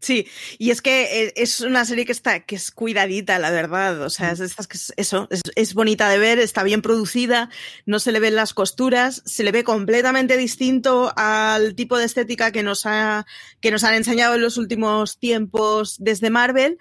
Sí, 0.00 0.28
y 0.58 0.70
es 0.70 0.80
que 0.80 1.24
eh, 1.24 1.32
es 1.36 1.60
una 1.60 1.84
serie 1.84 2.04
que 2.04 2.12
está, 2.12 2.40
que 2.40 2.54
es 2.54 2.70
cuidadita, 2.70 3.38
la 3.40 3.50
verdad. 3.50 4.00
O 4.02 4.10
sea, 4.10 4.30
es, 4.30 4.38
es, 4.38 4.54
es 4.58 4.92
eso, 4.96 5.26
es, 5.30 5.42
es, 5.56 5.74
bonita 5.74 6.08
de 6.08 6.18
ver, 6.18 6.38
está 6.38 6.62
bien 6.62 6.82
producida, 6.82 7.50
no 7.84 7.98
se 7.98 8.12
le 8.12 8.20
ven 8.20 8.36
las 8.36 8.54
costuras, 8.54 9.22
se 9.26 9.42
le 9.42 9.50
ve 9.50 9.64
completamente 9.64 10.36
distinto 10.36 11.12
al 11.16 11.74
tipo 11.74 11.98
de 11.98 12.04
estética 12.04 12.52
que 12.52 12.62
nos 12.62 12.86
ha, 12.86 13.26
que 13.60 13.72
nos 13.72 13.82
han 13.82 13.94
enseñado 13.94 14.36
en 14.36 14.42
los 14.42 14.56
últimos 14.56 15.18
tiempos 15.18 15.96
desde 15.98 16.30
Marvel. 16.30 16.78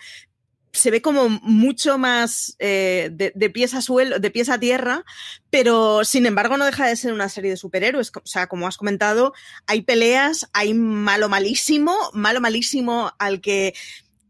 Se 0.72 0.92
ve 0.92 1.02
como 1.02 1.30
mucho 1.30 1.98
más 1.98 2.56
eh, 2.60 3.10
de, 3.12 3.32
de, 3.34 3.50
pies 3.50 3.74
a 3.74 3.82
suelo, 3.82 4.20
de 4.20 4.32
pies 4.32 4.50
a 4.50 4.60
tierra, 4.60 5.06
pero 5.50 6.04
sin 6.04 6.26
embargo 6.26 6.58
no 6.58 6.66
deja 6.66 6.88
de 6.88 6.96
ser 6.96 7.14
una 7.14 7.30
serie 7.30 7.52
de 7.52 7.58
superhéroes. 7.58 8.12
O 8.16 8.22
sea, 8.26 8.48
como 8.48 8.68
has 8.68 8.78
comentado, 8.78 9.34
hay 9.66 9.82
peleas, 9.82 10.50
hay 10.54 10.74
malo 10.74 11.30
malísimo, 11.30 11.96
malo 12.14 12.42
malísimo 12.42 13.12
al 13.18 13.42
que 13.42 13.74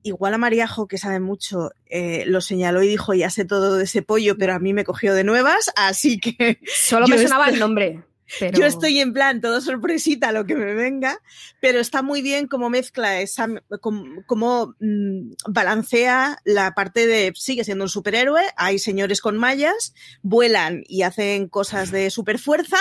igual 0.03 0.33
a 0.33 0.37
Mariajo, 0.37 0.87
que 0.87 0.97
sabe 0.97 1.19
mucho, 1.19 1.71
eh, 1.85 2.23
lo 2.27 2.41
señaló 2.41 2.81
y 2.81 2.87
dijo, 2.87 3.13
ya 3.13 3.29
sé 3.29 3.45
todo 3.45 3.75
de 3.75 3.83
ese 3.83 4.01
pollo, 4.01 4.37
pero 4.37 4.53
a 4.53 4.59
mí 4.59 4.73
me 4.73 4.85
cogió 4.85 5.13
de 5.13 5.23
nuevas, 5.23 5.71
así 5.75 6.19
que... 6.19 6.59
Solo 6.65 7.07
me 7.07 7.17
sonaba 7.21 7.49
el 7.49 7.59
nombre. 7.59 8.03
Pero... 8.39 8.59
Yo 8.59 8.65
estoy 8.65 8.99
en 8.99 9.13
plan, 9.13 9.41
todo 9.41 9.61
sorpresita 9.61 10.31
lo 10.31 10.45
que 10.45 10.55
me 10.55 10.73
venga, 10.73 11.21
pero 11.61 11.79
está 11.79 12.01
muy 12.01 12.21
bien 12.21 12.47
cómo 12.47 12.69
mezcla 12.69 13.21
esa, 13.21 13.47
cómo, 13.79 14.75
mmm, 14.79 15.31
balancea 15.47 16.39
la 16.43 16.73
parte 16.73 17.07
de, 17.07 17.33
sigue 17.35 17.63
siendo 17.63 17.85
un 17.85 17.89
superhéroe, 17.89 18.43
hay 18.57 18.79
señores 18.79 19.21
con 19.21 19.37
mallas, 19.37 19.93
vuelan 20.21 20.83
y 20.87 21.03
hacen 21.03 21.47
cosas 21.47 21.91
de 21.91 22.09
superfuerza, 22.09 22.79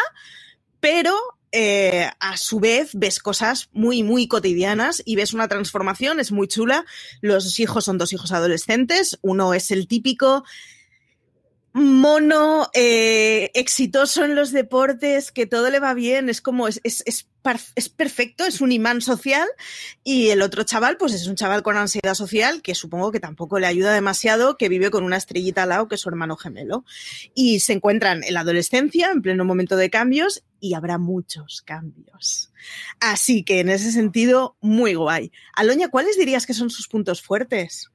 pero 0.80 1.16
eh, 1.52 2.10
a 2.20 2.36
su 2.36 2.60
vez 2.60 2.90
ves 2.94 3.20
cosas 3.20 3.70
muy, 3.72 4.02
muy 4.02 4.28
cotidianas 4.28 5.02
y 5.04 5.16
ves 5.16 5.32
una 5.32 5.48
transformación, 5.48 6.20
es 6.20 6.32
muy 6.32 6.48
chula. 6.48 6.84
Los 7.20 7.58
hijos 7.60 7.84
son 7.84 7.98
dos 7.98 8.12
hijos 8.12 8.32
adolescentes, 8.32 9.18
uno 9.22 9.54
es 9.54 9.70
el 9.70 9.86
típico 9.88 10.44
mono 11.76 12.70
eh, 12.72 13.50
exitoso 13.52 14.24
en 14.24 14.34
los 14.34 14.50
deportes, 14.50 15.30
que 15.30 15.46
todo 15.46 15.68
le 15.68 15.78
va 15.78 15.92
bien, 15.92 16.30
es 16.30 16.40
como, 16.40 16.68
es, 16.68 16.80
es, 16.84 17.02
es, 17.04 17.28
es, 17.74 17.88
perfecto, 17.90 18.46
es 18.46 18.62
un 18.62 18.72
imán 18.72 19.02
social, 19.02 19.46
y 20.02 20.28
el 20.28 20.40
otro 20.40 20.64
chaval, 20.64 20.96
pues 20.96 21.12
es 21.12 21.26
un 21.26 21.36
chaval 21.36 21.62
con 21.62 21.76
ansiedad 21.76 22.14
social, 22.14 22.62
que 22.62 22.74
supongo 22.74 23.12
que 23.12 23.20
tampoco 23.20 23.58
le 23.58 23.66
ayuda 23.66 23.92
demasiado, 23.92 24.56
que 24.56 24.70
vive 24.70 24.90
con 24.90 25.04
una 25.04 25.18
estrellita 25.18 25.64
al 25.64 25.68
lado, 25.68 25.86
que 25.86 25.96
es 25.96 26.00
su 26.00 26.08
hermano 26.08 26.36
gemelo. 26.36 26.86
Y 27.34 27.60
se 27.60 27.74
encuentran 27.74 28.24
en 28.24 28.32
la 28.32 28.40
adolescencia, 28.40 29.10
en 29.10 29.20
pleno 29.20 29.44
momento 29.44 29.76
de 29.76 29.90
cambios, 29.90 30.44
y 30.60 30.72
habrá 30.72 30.96
muchos 30.96 31.60
cambios. 31.60 32.52
Así 33.00 33.44
que 33.44 33.60
en 33.60 33.68
ese 33.68 33.92
sentido, 33.92 34.56
muy 34.62 34.94
guay. 34.94 35.30
Aloña, 35.52 35.88
¿cuáles 35.88 36.16
dirías 36.16 36.46
que 36.46 36.54
son 36.54 36.70
sus 36.70 36.88
puntos 36.88 37.20
fuertes? 37.20 37.90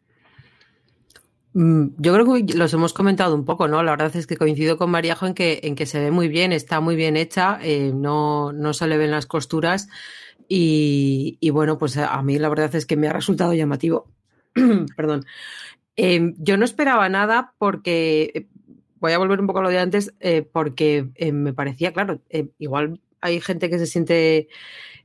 Mm, 1.54 1.88
Yo 1.98 2.14
creo 2.14 2.34
que 2.34 2.54
los 2.54 2.74
hemos 2.74 2.94
comentado 2.94 3.36
un 3.36 3.46
poco, 3.46 3.68
¿no? 3.68 3.84
La 3.84 3.92
verdad 3.92 4.16
es 4.16 4.28
que 4.28 4.38
coincido 4.38 4.78
con 4.78 4.90
Mariajo 4.92 5.28
en 5.28 5.34
que, 5.34 5.60
en 5.64 5.76
que 5.76 5.86
se 5.86 6.00
ve 6.00 6.12
muy 6.12 6.28
bien, 6.28 6.54
está 6.54 6.80
muy 6.80 6.96
bien 6.96 7.18
hecha, 7.18 7.60
eh, 7.62 7.92
no, 7.94 8.54
no 8.54 8.74
se 8.74 8.88
le 8.88 8.98
ven 8.98 9.12
las 9.12 9.26
costuras 9.26 9.90
y, 10.54 11.50
bueno, 11.52 11.78
pues 11.78 11.96
a 11.98 12.22
mí 12.24 12.38
la 12.38 12.50
verdad 12.50 12.76
es 12.76 12.86
que 12.86 12.98
me 12.98 13.08
ha 13.08 13.14
resultado 13.14 13.54
llamativo. 13.54 14.12
Perdón. 14.98 15.26
Eh, 15.96 16.34
yo 16.38 16.58
no 16.58 16.66
esperaba 16.66 17.08
nada 17.08 17.54
porque, 17.58 18.48
voy 19.00 19.14
a 19.14 19.18
volver 19.18 19.40
un 19.40 19.48
poco 19.48 19.60
a 19.60 19.64
lo 19.64 19.70
de 19.70 19.80
antes, 19.80 20.14
eh, 20.20 20.42
porque 20.42 21.10
eh, 21.16 21.32
me 21.32 21.54
parecía, 21.54 21.94
claro, 21.94 22.22
igual 22.60 23.00
hay 23.22 23.40
gente 23.40 23.70
que 23.70 23.80
se 23.80 23.86
siente 23.86 24.50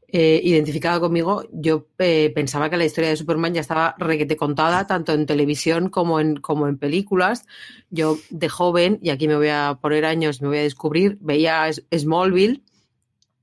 eh, 0.08 0.40
identificada 0.42 1.00
conmigo, 1.00 1.48
yo 1.52 1.88
eh, 1.98 2.30
pensaba 2.34 2.70
que 2.70 2.76
la 2.76 2.84
historia 2.84 3.10
de 3.10 3.16
Superman 3.16 3.54
ya 3.54 3.60
estaba 3.60 3.96
requete 3.98 4.36
contada, 4.36 4.86
tanto 4.86 5.12
en 5.12 5.26
televisión 5.26 5.88
como 5.88 6.20
en, 6.20 6.36
como 6.36 6.68
en 6.68 6.78
películas. 6.78 7.44
Yo 7.90 8.16
de 8.30 8.48
joven, 8.48 8.98
y 9.02 9.10
aquí 9.10 9.26
me 9.26 9.36
voy 9.36 9.48
a 9.48 9.78
poner 9.80 10.04
años, 10.04 10.40
me 10.42 10.48
voy 10.48 10.58
a 10.58 10.62
descubrir, 10.62 11.18
veía 11.20 11.68
Smallville, 11.92 12.62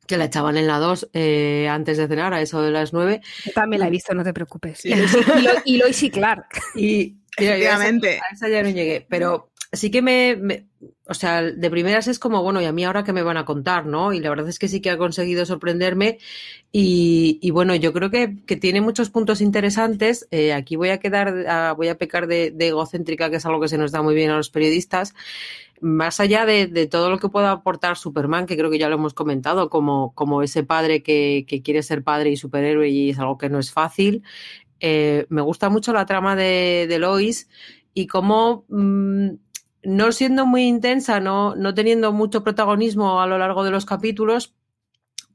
que 0.08 0.17
la 0.17 0.25
echaban 0.25 0.55
en 0.55 0.67
la 0.67 0.79
2 0.79 1.10
eh, 1.13 1.67
antes 1.70 1.98
de 1.98 2.08
cenar, 2.08 2.34
a 2.34 2.41
eso 2.41 2.62
de 2.62 2.72
las 2.72 2.93
9. 2.93 3.22
Yo 3.46 3.51
también 3.51 3.82
la 3.82 3.88
he 3.88 3.91
visto, 3.91 4.13
no 4.13 4.24
te 4.24 4.34
preocupes. 4.34 4.79
Sí. 4.79 4.93
Y, 5.65 5.77
Lois 5.77 6.01
y 6.01 6.10
Clark. 6.10 6.48
Y, 6.75 7.17
Efectivamente. 7.38 8.10
A 8.10 8.13
esa, 8.13 8.25
a 8.25 8.34
esa, 8.36 8.50
ya 8.50 8.63
no 8.63 8.70
llegué, 8.70 9.05
pero 9.10 9.51
sí 9.72 9.91
que 9.91 10.01
me, 10.01 10.38
me, 10.38 10.67
o 11.05 11.13
sea, 11.13 11.41
de 11.41 11.69
primeras 11.69 12.07
es 12.07 12.17
como, 12.17 12.41
bueno, 12.41 12.62
¿y 12.62 12.65
a 12.65 12.72
mí 12.72 12.86
ahora 12.86 13.03
qué 13.03 13.12
me 13.12 13.24
van 13.24 13.36
a 13.36 13.43
contar, 13.43 13.86
no? 13.86 14.13
Y 14.13 14.22
la 14.22 14.29
verdad 14.29 14.48
es 14.48 14.57
que 14.57 14.69
sí 14.69 14.79
que 14.79 14.89
ha 14.89 14.98
conseguido 14.98 15.45
sorprenderme 15.45 16.17
y, 16.72 17.51
bueno, 17.51 17.75
yo 17.75 17.91
creo 17.91 18.10
que, 18.10 18.29
tiene 18.55 18.79
muchos 18.79 19.10
puntos 19.10 19.41
interesantes. 19.41 20.27
Eh, 20.31 20.53
aquí 20.53 20.77
voy 20.77 20.89
a 20.89 21.00
quedar, 21.00 21.75
voy 21.75 21.89
a 21.89 21.98
pecar 21.98 22.27
de, 22.27 22.55
egocéntrica, 22.57 23.29
que 23.29 23.36
es 23.36 23.45
algo 23.45 23.60
que 23.60 23.67
se 23.67 23.77
nos 23.77 23.91
da 23.91 24.01
muy 24.01 24.15
bien 24.15 24.31
a 24.31 24.38
los 24.38 24.50
periodistas. 24.50 25.13
Más 25.81 26.22
allá 26.22 26.45
de, 26.45 26.88
todo 26.88 27.10
lo 27.10 27.19
que 27.19 27.27
pueda 27.27 27.51
aportar 27.51 27.98
Superman, 27.98 28.45
que 28.45 28.55
creo 28.55 28.72
que 28.72 28.79
ya 28.79 28.88
lo 28.88 28.95
hemos 28.95 29.13
comentado, 29.13 29.69
como, 29.69 30.13
como 30.15 30.41
ese 30.41 30.63
padre 30.63 31.03
que, 31.03 31.45
quiere 31.63 31.83
ser 31.83 32.03
padre 32.03 32.29
y 32.29 32.38
superhéroe 32.38 32.88
y 32.88 33.10
es 33.10 33.19
algo 33.19 33.38
que 33.38 33.50
no 33.50 33.60
es 33.60 33.74
fácil. 33.74 34.24
Eh, 34.79 35.25
me 35.29 35.41
gusta 35.41 35.69
mucho 35.69 35.91
la 35.91 36.05
trama 36.05 36.38
de, 36.38 36.98
Lois 36.98 37.50
y 37.93 38.07
cómo 38.07 38.65
mmm, 38.69 39.31
no 39.84 40.12
siendo 40.12 40.46
muy 40.46 40.63
intensa, 40.63 41.20
no, 41.20 41.56
no 41.56 41.74
teniendo 41.74 42.12
mucho 42.12 42.44
protagonismo 42.44 43.22
a 43.22 43.28
lo 43.28 43.38
largo 43.38 43.63
de 43.63 43.72
los 43.72 43.86
capítulos, 43.86 44.54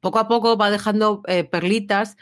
poco 0.00 0.18
a 0.18 0.28
poco 0.28 0.56
va 0.56 0.70
dejando 0.70 1.22
eh, 1.26 1.44
perlitas 1.44 2.16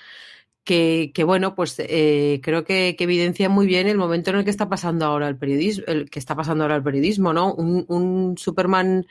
que, 0.65 1.13
que, 1.15 1.25
bueno, 1.25 1.55
pues 1.55 1.77
eh, 1.79 2.41
creo 2.43 2.65
que, 2.65 2.97
que, 2.99 3.05
evidencia 3.05 3.49
muy 3.49 3.67
bien 3.67 3.87
el 3.87 3.99
momento 3.99 4.31
en 4.31 4.37
el 4.37 4.45
que 4.45 4.51
está 4.51 4.69
pasando 4.69 5.07
ahora 5.07 5.29
el 5.29 5.37
periodismo, 5.37 5.85
el 5.87 6.11
que 6.11 6.19
está 6.19 6.35
pasando 6.35 6.65
ahora 6.65 6.77
el 6.77 6.83
periodismo, 6.83 7.33
¿no? 7.33 7.55
Un, 7.55 7.85
un 7.89 8.37
Superman 8.37 9.07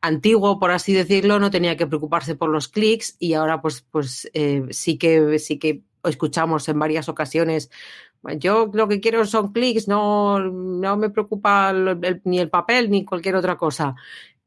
antiguo, 0.00 0.58
por 0.58 0.70
así 0.70 0.92
decirlo, 0.92 1.38
no 1.38 1.50
tenía 1.50 1.76
que 1.76 1.86
preocuparse 1.86 2.34
por 2.34 2.50
los 2.50 2.68
clics 2.68 3.16
y 3.18 3.34
ahora 3.34 3.60
pues, 3.60 3.82
pues 3.90 4.30
eh, 4.34 4.64
sí 4.70 4.98
que 4.98 5.38
sí 5.38 5.58
que 5.58 5.82
escuchamos 6.04 6.68
en 6.68 6.78
varias 6.78 7.08
ocasiones 7.08 7.70
yo 8.38 8.70
lo 8.72 8.88
que 8.88 9.00
quiero 9.00 9.24
son 9.26 9.52
clics, 9.52 9.88
no, 9.88 10.38
no 10.40 10.96
me 10.96 11.10
preocupa 11.10 11.72
ni 12.24 12.38
el 12.38 12.50
papel 12.50 12.90
ni 12.90 13.04
cualquier 13.04 13.36
otra 13.36 13.56
cosa. 13.56 13.94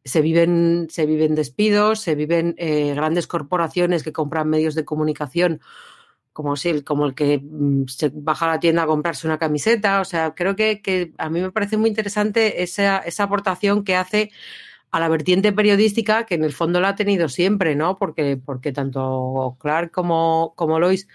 Se 0.04 0.22
viven, 0.22 0.88
se 0.90 1.06
viven 1.06 1.36
despidos, 1.36 2.02
se 2.02 2.16
viven 2.16 2.56
eh, 2.58 2.94
grandes 2.94 3.28
corporaciones 3.28 4.04
que 4.04 4.14
compran 4.14 4.50
medios 4.50 4.76
de 4.76 4.86
comunicación 4.86 5.62
como, 6.34 6.56
si, 6.56 6.82
como 6.82 7.06
el 7.06 7.16
que 7.16 7.40
mm, 7.42 7.86
se 7.88 8.12
baja 8.14 8.46
a 8.46 8.56
la 8.56 8.60
tienda 8.60 8.84
a 8.84 8.88
comprarse 8.88 9.28
una 9.28 9.38
camiseta. 9.40 10.02
O 10.02 10.06
sea, 10.06 10.34
creo 10.36 10.56
que, 10.56 10.82
que 10.82 11.14
a 11.18 11.30
mí 11.30 11.42
me 11.42 11.52
parece 11.52 11.78
muy 11.78 11.90
interesante 11.90 12.64
esa, 12.64 13.00
esa 13.00 13.24
aportación 13.24 13.84
que 13.84 13.96
hace 13.96 14.32
a 14.92 15.00
la 15.00 15.10
vertiente 15.10 15.52
periodística 15.54 16.26
que 16.26 16.36
en 16.36 16.44
el 16.44 16.54
fondo 16.54 16.80
la 16.80 16.90
ha 16.90 16.96
tenido 16.96 17.30
siempre, 17.30 17.76
¿no? 17.76 17.98
Porque, 17.98 18.38
porque 18.38 18.72
tanto 18.72 19.58
Clark 19.60 19.92
como, 19.92 20.54
como 20.56 20.80
Lois 20.80 21.08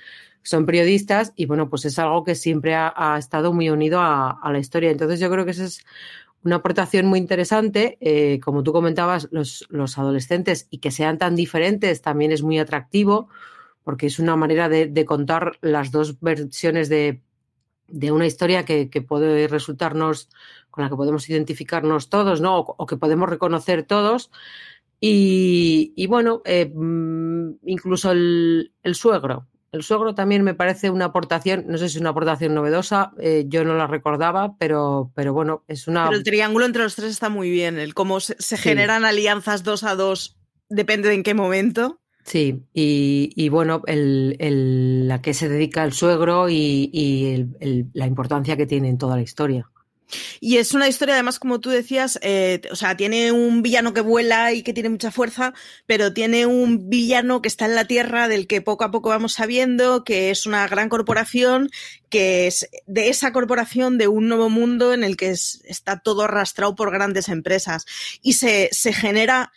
son 0.42 0.66
periodistas 0.66 1.32
y 1.36 1.46
bueno, 1.46 1.68
pues 1.68 1.84
es 1.84 1.98
algo 1.98 2.24
que 2.24 2.34
siempre 2.34 2.74
ha, 2.74 3.16
estado 3.18 3.52
muy 3.52 3.70
unido 3.70 4.00
a, 4.00 4.40
la 4.50 4.58
historia. 4.58 4.90
Entonces 4.90 5.20
yo 5.20 5.30
creo 5.30 5.44
que 5.44 5.50
esa 5.52 5.64
es 5.64 5.84
una 6.42 6.56
aportación 6.56 7.06
muy 7.06 7.18
interesante. 7.18 7.98
Eh, 8.00 8.40
como 8.40 8.62
tú 8.62 8.72
comentabas, 8.72 9.28
los, 9.30 9.66
los, 9.70 9.98
adolescentes 9.98 10.66
y 10.70 10.78
que 10.78 10.90
sean 10.90 11.18
tan 11.18 11.36
diferentes 11.36 12.02
también 12.02 12.32
es 12.32 12.42
muy 12.42 12.58
atractivo 12.58 13.28
porque 13.88 14.06
es 14.06 14.18
una 14.18 14.36
manera 14.36 14.68
de, 14.68 15.04
contar 15.06 15.58
las 15.62 15.90
dos 15.90 16.20
versiones 16.20 16.90
de, 16.90 17.22
de 17.86 18.12
una 18.12 18.26
historia 18.26 18.66
que, 18.66 18.90
que, 18.90 19.00
puede 19.00 19.48
resultarnos, 19.48 20.28
con 20.70 20.84
la 20.84 20.90
que 20.90 20.96
podemos 20.96 21.26
identificarnos 21.30 22.10
todos, 22.10 22.42
¿no? 22.42 22.58
O, 22.58 22.84
que 22.84 22.98
podemos 22.98 23.30
reconocer 23.30 23.84
todos. 23.84 24.30
Y, 25.00 26.06
bueno, 26.06 26.42
eh, 26.44 26.70
incluso 27.64 28.10
el, 28.10 28.74
el 28.82 28.94
suegro, 28.94 29.46
el 29.72 29.82
suegro 29.82 30.14
también 30.14 30.42
me 30.42 30.54
parece 30.54 30.90
una 30.90 31.06
aportación, 31.06 31.64
no 31.68 31.78
sé 31.78 31.88
si 31.88 31.96
es 31.96 32.00
una 32.00 32.10
aportación 32.10 32.54
novedosa, 32.54 33.12
eh, 33.18 33.44
yo 33.48 33.64
no 33.64 33.74
la 33.74 33.86
recordaba, 33.86 34.56
pero, 34.58 35.10
pero 35.14 35.32
bueno, 35.32 35.64
es 35.68 35.88
una. 35.88 36.06
Pero 36.06 36.16
el 36.16 36.24
triángulo 36.24 36.64
entre 36.64 36.82
los 36.82 36.94
tres 36.94 37.10
está 37.10 37.28
muy 37.28 37.50
bien, 37.50 37.78
el 37.78 37.94
cómo 37.94 38.20
se, 38.20 38.36
se 38.38 38.56
sí. 38.56 38.62
generan 38.62 39.04
alianzas 39.04 39.64
dos 39.64 39.84
a 39.84 39.94
dos, 39.94 40.38
depende 40.68 41.08
de 41.08 41.16
en 41.16 41.22
qué 41.22 41.34
momento. 41.34 42.00
Sí, 42.24 42.62
y, 42.74 43.30
y 43.36 43.48
bueno, 43.48 43.82
el, 43.86 44.36
el, 44.38 45.08
la 45.08 45.22
que 45.22 45.32
se 45.32 45.48
dedica 45.48 45.82
el 45.82 45.94
suegro 45.94 46.50
y, 46.50 46.90
y 46.92 47.32
el, 47.60 47.86
la 47.94 48.06
importancia 48.06 48.56
que 48.56 48.66
tiene 48.66 48.88
en 48.90 48.98
toda 48.98 49.16
la 49.16 49.22
historia. 49.22 49.70
Y 50.40 50.56
es 50.56 50.74
una 50.74 50.88
historia, 50.88 51.14
además, 51.14 51.38
como 51.38 51.60
tú 51.60 51.70
decías, 51.70 52.18
eh, 52.22 52.60
o 52.70 52.76
sea, 52.76 52.96
tiene 52.96 53.32
un 53.32 53.62
villano 53.62 53.92
que 53.92 54.00
vuela 54.00 54.52
y 54.52 54.62
que 54.62 54.72
tiene 54.72 54.88
mucha 54.88 55.10
fuerza, 55.10 55.54
pero 55.86 56.12
tiene 56.12 56.46
un 56.46 56.88
villano 56.88 57.42
que 57.42 57.48
está 57.48 57.66
en 57.66 57.74
la 57.74 57.86
Tierra, 57.86 58.28
del 58.28 58.46
que 58.46 58.62
poco 58.62 58.84
a 58.84 58.90
poco 58.90 59.10
vamos 59.10 59.32
sabiendo 59.32 60.04
que 60.04 60.30
es 60.30 60.46
una 60.46 60.66
gran 60.68 60.88
corporación, 60.88 61.70
que 62.08 62.46
es 62.46 62.68
de 62.86 63.08
esa 63.08 63.32
corporación 63.32 63.98
de 63.98 64.08
un 64.08 64.28
nuevo 64.28 64.48
mundo 64.48 64.92
en 64.94 65.04
el 65.04 65.16
que 65.16 65.30
es, 65.30 65.62
está 65.64 66.00
todo 66.00 66.22
arrastrado 66.22 66.74
por 66.74 66.90
grandes 66.90 67.28
empresas. 67.28 67.86
Y 68.22 68.34
se, 68.34 68.68
se 68.72 68.92
genera 68.92 69.52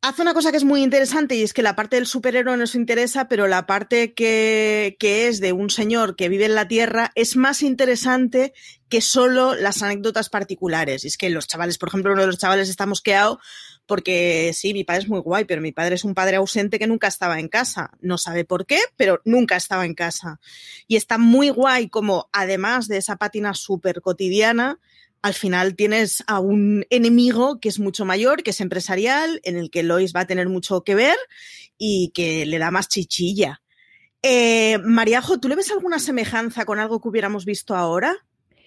hace 0.00 0.22
una 0.22 0.34
cosa 0.34 0.50
que 0.50 0.56
es 0.56 0.64
muy 0.64 0.82
interesante 0.82 1.34
y 1.34 1.42
es 1.42 1.52
que 1.52 1.62
la 1.62 1.74
parte 1.74 1.96
del 1.96 2.06
superhéroe 2.06 2.56
nos 2.56 2.74
interesa, 2.74 3.28
pero 3.28 3.48
la 3.48 3.66
parte 3.66 4.14
que, 4.14 4.96
es 5.00 5.40
de 5.40 5.52
un 5.52 5.70
señor 5.70 6.16
que 6.16 6.28
vive 6.28 6.46
en 6.46 6.54
la 6.54 6.68
Tierra 6.68 7.10
es 7.14 7.36
más 7.36 7.62
interesante 7.62 8.52
que 8.88 9.00
solo 9.00 9.54
las 9.54 9.82
anécdotas 9.82 10.28
particulares. 10.28 11.04
Y 11.04 11.08
es 11.08 11.16
que 11.16 11.30
los 11.30 11.46
chavales, 11.46 11.78
por 11.78 11.88
ejemplo, 11.88 12.12
uno 12.12 12.22
de 12.22 12.28
los 12.28 12.38
chavales 12.38 12.68
está 12.68 12.86
mosqueado 12.86 13.40
porque 13.86 14.52
sí, 14.54 14.74
mi 14.74 14.84
padre 14.84 15.04
es 15.04 15.08
muy 15.08 15.20
guay, 15.20 15.46
pero 15.46 15.62
mi 15.62 15.72
padre 15.72 15.94
es 15.94 16.04
un 16.04 16.14
padre 16.14 16.36
ausente 16.36 16.78
que 16.78 16.86
nunca 16.86 17.08
estaba 17.08 17.40
en 17.40 17.48
casa. 17.48 17.90
No 18.00 18.18
sabe 18.18 18.44
por 18.44 18.66
qué, 18.66 18.78
pero 18.96 19.22
nunca 19.24 19.56
estaba 19.56 19.86
en 19.86 19.94
casa. 19.94 20.40
Y 20.86 20.96
está 20.96 21.16
muy 21.16 21.48
guay 21.48 21.88
como, 21.88 22.28
además 22.32 22.86
de 22.86 22.98
esa 22.98 23.16
pátina 23.16 23.54
súper 23.54 24.02
cotidiana, 24.02 24.78
al 25.22 25.34
final 25.34 25.74
tienes 25.74 26.22
a 26.26 26.40
un 26.40 26.86
enemigo 26.90 27.60
que 27.60 27.68
es 27.68 27.78
mucho 27.78 28.04
mayor, 28.04 28.42
que 28.42 28.50
es 28.50 28.60
empresarial, 28.60 29.40
en 29.44 29.56
el 29.56 29.70
que 29.70 29.82
Lois 29.82 30.12
va 30.14 30.20
a 30.20 30.26
tener 30.26 30.48
mucho 30.48 30.82
que 30.84 30.94
ver 30.94 31.16
y 31.76 32.10
que 32.14 32.46
le 32.46 32.58
da 32.58 32.70
más 32.70 32.88
chichilla. 32.88 33.60
Eh, 34.22 34.78
Mariajo, 34.84 35.38
¿tú 35.38 35.48
le 35.48 35.56
ves 35.56 35.70
alguna 35.70 35.98
semejanza 35.98 36.64
con 36.64 36.78
algo 36.78 37.00
que 37.00 37.08
hubiéramos 37.08 37.44
visto 37.44 37.74
ahora? 37.74 38.16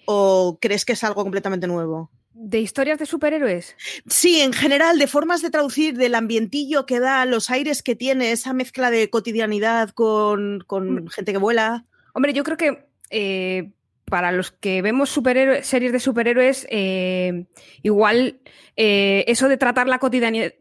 ¿O 0.06 0.58
crees 0.60 0.84
que 0.84 0.94
es 0.94 1.04
algo 1.04 1.22
completamente 1.22 1.66
nuevo? 1.66 2.10
¿De 2.34 2.60
historias 2.60 2.98
de 2.98 3.06
superhéroes? 3.06 3.76
Sí, 4.06 4.40
en 4.40 4.52
general, 4.52 4.98
de 4.98 5.06
formas 5.06 5.42
de 5.42 5.50
traducir, 5.50 5.96
del 5.96 6.14
ambientillo 6.14 6.86
que 6.86 6.98
da, 6.98 7.26
los 7.26 7.50
aires 7.50 7.82
que 7.82 7.94
tiene, 7.94 8.32
esa 8.32 8.54
mezcla 8.54 8.90
de 8.90 9.10
cotidianidad 9.10 9.90
con, 9.90 10.64
con 10.66 11.08
gente 11.08 11.32
que 11.32 11.38
vuela. 11.38 11.84
Hombre, 12.14 12.32
yo 12.32 12.42
creo 12.42 12.56
que 12.56 12.86
eh, 13.10 13.72
para 14.12 14.30
los 14.30 14.50
que 14.50 14.82
vemos 14.82 15.08
superhéroes, 15.08 15.66
series 15.66 15.90
de 15.90 15.98
superhéroes, 15.98 16.66
eh, 16.68 17.46
igual 17.80 18.40
eh, 18.76 19.24
eso 19.26 19.48
de 19.48 19.56
tratar 19.56 19.88
la 19.88 19.98
cotidianidad, 19.98 20.52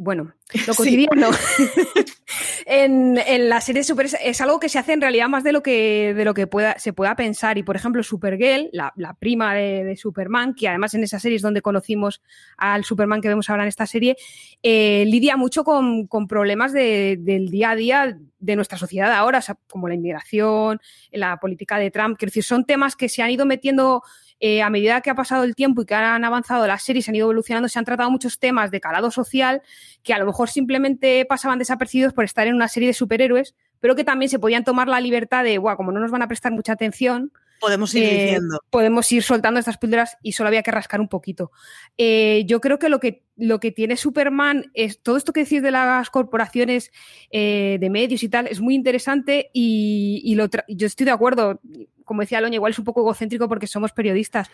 bueno, 0.00 0.34
lo 0.66 0.74
cotidiano 0.74 1.32
sí. 1.32 1.68
en, 2.66 3.18
en, 3.18 3.48
la 3.48 3.60
serie 3.60 3.80
de 3.80 3.84
superhéroes 3.84 4.20
es 4.22 4.40
algo 4.40 4.58
que 4.58 4.68
se 4.68 4.78
hace 4.78 4.94
en 4.94 5.00
realidad 5.00 5.28
más 5.28 5.44
de 5.44 5.52
lo 5.52 5.62
que, 5.62 6.14
de 6.14 6.24
lo 6.24 6.32
que 6.32 6.46
pueda, 6.46 6.78
se 6.78 6.92
pueda 6.92 7.14
pensar. 7.16 7.58
Y 7.58 7.62
por 7.62 7.76
ejemplo, 7.76 8.02
Supergirl, 8.02 8.70
la, 8.72 8.92
la 8.96 9.14
prima 9.14 9.54
de, 9.54 9.84
de, 9.84 9.96
Superman, 9.96 10.54
que 10.54 10.68
además 10.68 10.94
en 10.94 11.04
esa 11.04 11.20
serie 11.20 11.36
es 11.36 11.42
donde 11.42 11.60
conocimos 11.60 12.22
al 12.56 12.84
Superman 12.84 13.20
que 13.20 13.28
vemos 13.28 13.50
ahora 13.50 13.64
en 13.64 13.68
esta 13.68 13.86
serie, 13.86 14.16
eh, 14.62 15.04
lidia 15.06 15.36
mucho 15.36 15.64
con, 15.64 16.06
con 16.06 16.26
problemas 16.26 16.72
de, 16.72 17.18
del 17.20 17.48
día 17.50 17.70
a 17.70 17.76
día 17.76 18.18
de 18.38 18.56
nuestra 18.56 18.78
sociedad 18.78 19.12
ahora, 19.12 19.38
o 19.38 19.42
sea, 19.42 19.58
como 19.68 19.88
la 19.88 19.94
inmigración, 19.94 20.80
la 21.10 21.38
política 21.38 21.78
de 21.78 21.90
Trump. 21.90 22.16
Quiero 22.16 22.30
decir, 22.30 22.44
son 22.44 22.64
temas 22.64 22.96
que 22.96 23.08
se 23.08 23.22
han 23.22 23.30
ido 23.30 23.44
metiendo 23.44 24.02
eh, 24.40 24.62
a 24.62 24.70
medida 24.70 25.00
que 25.00 25.10
ha 25.10 25.14
pasado 25.14 25.44
el 25.44 25.54
tiempo 25.54 25.82
y 25.82 25.86
que 25.86 25.94
han 25.94 26.24
avanzado 26.24 26.66
las 26.66 26.82
series, 26.82 27.04
se 27.04 27.10
han 27.10 27.16
ido 27.16 27.24
evolucionando, 27.24 27.68
se 27.68 27.78
han 27.78 27.84
tratado 27.84 28.10
muchos 28.10 28.38
temas 28.38 28.70
de 28.70 28.80
calado 28.80 29.10
social 29.10 29.62
que 30.02 30.14
a 30.14 30.18
lo 30.18 30.26
mejor 30.26 30.48
simplemente 30.48 31.24
pasaban 31.24 31.58
desapercibidos 31.58 32.12
por 32.12 32.24
estar 32.24 32.46
en 32.46 32.54
una 32.54 32.68
serie 32.68 32.88
de 32.88 32.94
superhéroes, 32.94 33.54
pero 33.80 33.96
que 33.96 34.04
también 34.04 34.28
se 34.28 34.38
podían 34.38 34.64
tomar 34.64 34.88
la 34.88 35.00
libertad 35.00 35.44
de, 35.44 35.58
Buah, 35.58 35.76
como 35.76 35.92
no 35.92 36.00
nos 36.00 36.10
van 36.10 36.22
a 36.22 36.28
prestar 36.28 36.52
mucha 36.52 36.72
atención, 36.72 37.32
podemos 37.58 37.94
ir 37.94 38.04
eh, 38.04 38.22
diciendo. 38.24 38.60
Podemos 38.70 39.10
ir 39.12 39.22
soltando 39.22 39.60
estas 39.60 39.78
píldoras 39.78 40.16
y 40.22 40.32
solo 40.32 40.48
había 40.48 40.62
que 40.62 40.70
rascar 40.70 41.00
un 41.00 41.08
poquito. 41.08 41.50
Eh, 41.96 42.44
yo 42.46 42.60
creo 42.60 42.78
que 42.78 42.88
lo, 42.88 43.00
que 43.00 43.24
lo 43.36 43.60
que 43.60 43.72
tiene 43.72 43.96
Superman 43.96 44.70
es 44.74 45.02
todo 45.02 45.16
esto 45.16 45.32
que 45.32 45.44
decís 45.44 45.62
de 45.62 45.70
las 45.70 46.10
corporaciones 46.10 46.90
eh, 47.30 47.78
de 47.80 47.90
medios 47.90 48.22
y 48.22 48.28
tal, 48.28 48.46
es 48.46 48.60
muy 48.60 48.74
interesante 48.74 49.50
y, 49.52 50.22
y 50.24 50.34
lo 50.34 50.48
yo 50.68 50.86
estoy 50.86 51.06
de 51.06 51.12
acuerdo. 51.12 51.60
Como 52.04 52.22
decía 52.22 52.40
Loña, 52.40 52.54
igual 52.54 52.72
es 52.72 52.78
un 52.78 52.86
poco 52.86 53.00
egocéntrico 53.00 53.48
porque 53.48 53.66
somos 53.66 53.92
periodistas, 53.92 54.48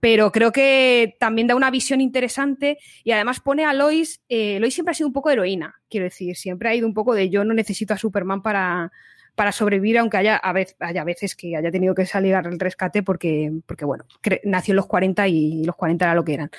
pero 0.00 0.30
creo 0.32 0.52
que 0.52 1.16
también 1.18 1.46
da 1.46 1.56
una 1.56 1.70
visión 1.70 2.02
interesante 2.02 2.78
y 3.04 3.12
además 3.12 3.40
pone 3.40 3.64
a 3.64 3.72
Lois, 3.72 4.20
Lois 4.28 4.74
siempre 4.74 4.90
ha 4.92 4.94
sido 4.94 5.06
un 5.06 5.14
poco 5.14 5.30
heroína, 5.30 5.80
quiero 5.88 6.04
decir, 6.04 6.36
siempre 6.36 6.68
ha 6.68 6.74
ido 6.74 6.86
un 6.86 6.92
poco 6.92 7.14
de 7.14 7.30
yo 7.30 7.42
no 7.42 7.54
necesito 7.54 7.94
a 7.94 7.96
Superman 7.96 8.42
para, 8.42 8.92
para 9.40 9.52
sobrevivir, 9.52 9.96
aunque 9.96 10.18
haya, 10.18 10.36
a 10.36 10.52
vez, 10.52 10.76
haya 10.80 11.02
veces 11.02 11.34
que 11.34 11.56
haya 11.56 11.70
tenido 11.70 11.94
que 11.94 12.04
salir 12.04 12.34
al 12.34 12.60
rescate 12.60 13.02
porque, 13.02 13.50
porque 13.64 13.86
bueno, 13.86 14.04
nació 14.44 14.72
en 14.72 14.76
los 14.76 14.86
40 14.86 15.28
y 15.28 15.64
los 15.64 15.76
40 15.76 16.04
era 16.04 16.14
lo 16.14 16.22
que 16.26 16.34
eran. 16.34 16.50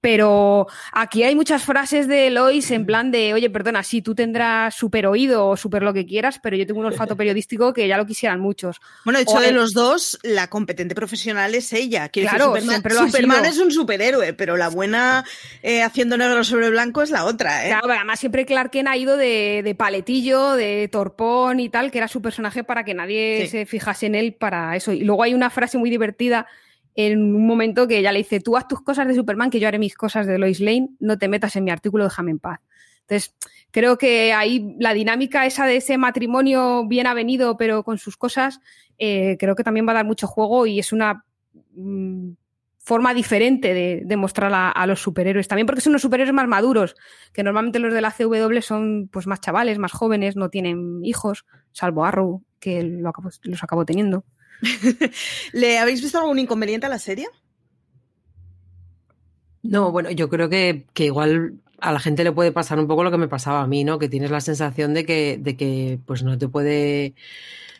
Pero 0.00 0.66
aquí 0.92 1.22
hay 1.24 1.34
muchas 1.34 1.62
frases 1.62 2.08
de 2.08 2.30
Lois 2.30 2.70
en 2.70 2.86
plan 2.86 3.10
de, 3.10 3.34
oye, 3.34 3.50
perdona, 3.50 3.82
sí, 3.82 4.00
tú 4.00 4.14
tendrás 4.14 4.74
súper 4.74 5.06
oído 5.06 5.46
o 5.48 5.56
súper 5.56 5.82
lo 5.82 5.92
que 5.92 6.06
quieras, 6.06 6.40
pero 6.42 6.56
yo 6.56 6.66
tengo 6.66 6.80
un 6.80 6.86
olfato 6.86 7.16
periodístico 7.16 7.74
que 7.74 7.86
ya 7.86 7.98
lo 7.98 8.06
quisieran 8.06 8.40
muchos. 8.40 8.80
Bueno, 9.04 9.18
de 9.18 9.24
hecho, 9.24 9.36
o 9.36 9.40
de 9.40 9.48
el... 9.48 9.54
los 9.54 9.74
dos, 9.74 10.18
la 10.22 10.48
competente 10.48 10.94
profesional 10.94 11.54
es 11.54 11.72
ella. 11.72 12.08
Quiero 12.08 12.30
claro, 12.30 12.52
decir, 12.54 12.70
Superman, 12.70 13.02
lo 13.02 13.06
Superman 13.06 13.44
es 13.44 13.58
un 13.58 13.70
superhéroe, 13.70 14.32
pero 14.32 14.56
la 14.56 14.68
buena 14.68 15.24
eh, 15.62 15.82
haciendo 15.82 16.16
negro 16.16 16.44
sobre 16.44 16.70
blanco 16.70 17.02
es 17.02 17.10
la 17.10 17.24
otra. 17.26 17.66
¿eh? 17.66 17.68
Claro, 17.68 17.92
además 17.92 18.20
siempre 18.20 18.46
Clark 18.46 18.70
Kent 18.70 18.88
ha 18.88 18.96
ido 18.96 19.16
de, 19.18 19.60
de, 19.62 19.74
paletillo, 19.74 20.52
de 20.52 20.88
torpón 20.88 21.60
y 21.60 21.68
tal, 21.68 21.90
que 21.90 21.98
era 21.98 22.08
su 22.08 22.22
personaje 22.22 22.64
para 22.64 22.84
que 22.84 22.94
nadie 22.94 23.42
sí. 23.42 23.48
se 23.48 23.66
fijase 23.66 24.06
en 24.06 24.14
él 24.14 24.32
para 24.32 24.76
eso. 24.76 24.92
Y 24.92 25.04
luego 25.04 25.22
hay 25.22 25.34
una 25.34 25.50
frase 25.50 25.76
muy 25.76 25.90
divertida 25.90 26.46
en 26.94 27.34
un 27.34 27.46
momento 27.46 27.86
que 27.86 27.98
ella 27.98 28.12
le 28.12 28.18
dice, 28.18 28.40
tú 28.40 28.56
haz 28.56 28.68
tus 28.68 28.82
cosas 28.82 29.06
de 29.06 29.14
Superman, 29.14 29.50
que 29.50 29.60
yo 29.60 29.68
haré 29.68 29.78
mis 29.78 29.94
cosas 29.94 30.26
de 30.26 30.38
Lois 30.38 30.60
Lane, 30.60 30.90
no 30.98 31.18
te 31.18 31.28
metas 31.28 31.56
en 31.56 31.64
mi 31.64 31.70
artículo, 31.70 32.04
déjame 32.04 32.32
en 32.32 32.38
paz. 32.38 32.60
Entonces, 33.02 33.34
creo 33.70 33.98
que 33.98 34.32
ahí 34.32 34.76
la 34.78 34.94
dinámica 34.94 35.46
esa 35.46 35.66
de 35.66 35.76
ese 35.76 35.98
matrimonio 35.98 36.86
bien 36.86 37.06
avenido, 37.06 37.56
pero 37.56 37.82
con 37.82 37.98
sus 37.98 38.16
cosas, 38.16 38.60
eh, 38.98 39.36
creo 39.38 39.56
que 39.56 39.64
también 39.64 39.86
va 39.86 39.92
a 39.92 39.96
dar 39.96 40.06
mucho 40.06 40.26
juego 40.26 40.66
y 40.66 40.78
es 40.78 40.92
una 40.92 41.24
mmm, 41.74 42.30
forma 42.78 43.12
diferente 43.14 43.74
de, 43.74 44.02
de 44.04 44.16
mostrar 44.16 44.52
a, 44.54 44.86
los 44.86 45.00
superhéroes. 45.00 45.48
También 45.48 45.66
porque 45.66 45.80
son 45.80 45.92
unos 45.92 46.02
superhéroes 46.02 46.34
más 46.34 46.48
maduros, 46.48 46.96
que 47.32 47.42
normalmente 47.42 47.78
los 47.78 47.92
de 47.92 48.00
la 48.00 48.10
CW 48.10 48.60
son 48.62 49.08
pues 49.12 49.26
más 49.26 49.40
chavales, 49.40 49.78
más 49.78 49.92
jóvenes, 49.92 50.36
no 50.36 50.48
tienen 50.48 51.04
hijos, 51.04 51.44
salvo 51.72 52.04
Arrow, 52.04 52.42
que 52.58 52.82
lo 52.82 53.12
los 53.42 53.64
acabó 53.64 53.84
teniendo. 53.84 54.24
¿Le 55.52 55.78
habéis 55.78 56.02
visto 56.02 56.18
algún 56.18 56.38
inconveniente 56.38 56.86
a 56.86 56.90
la 56.90 56.98
serie? 56.98 57.28
No, 59.62 59.92
bueno, 59.92 60.10
yo 60.10 60.28
creo 60.28 60.48
que, 60.48 60.86
que, 60.94 61.06
igual 61.06 61.60
a 61.80 61.92
la 61.92 62.00
gente 62.00 62.24
le 62.24 62.32
puede 62.32 62.52
pasar 62.52 62.78
un 62.78 62.86
poco 62.86 63.04
lo 63.04 63.10
que 63.10 63.18
me 63.18 63.28
pasaba 63.28 63.62
a 63.62 63.66
mí, 63.66 63.84
¿no? 63.84 63.98
Que 63.98 64.08
tienes 64.08 64.30
la 64.30 64.40
sensación 64.40 64.94
de 64.94 65.04
que, 65.04 65.38
de 65.38 65.56
que 65.56 65.98
pues 66.06 66.22
no 66.22 66.38
te 66.38 66.48
puede 66.48 67.14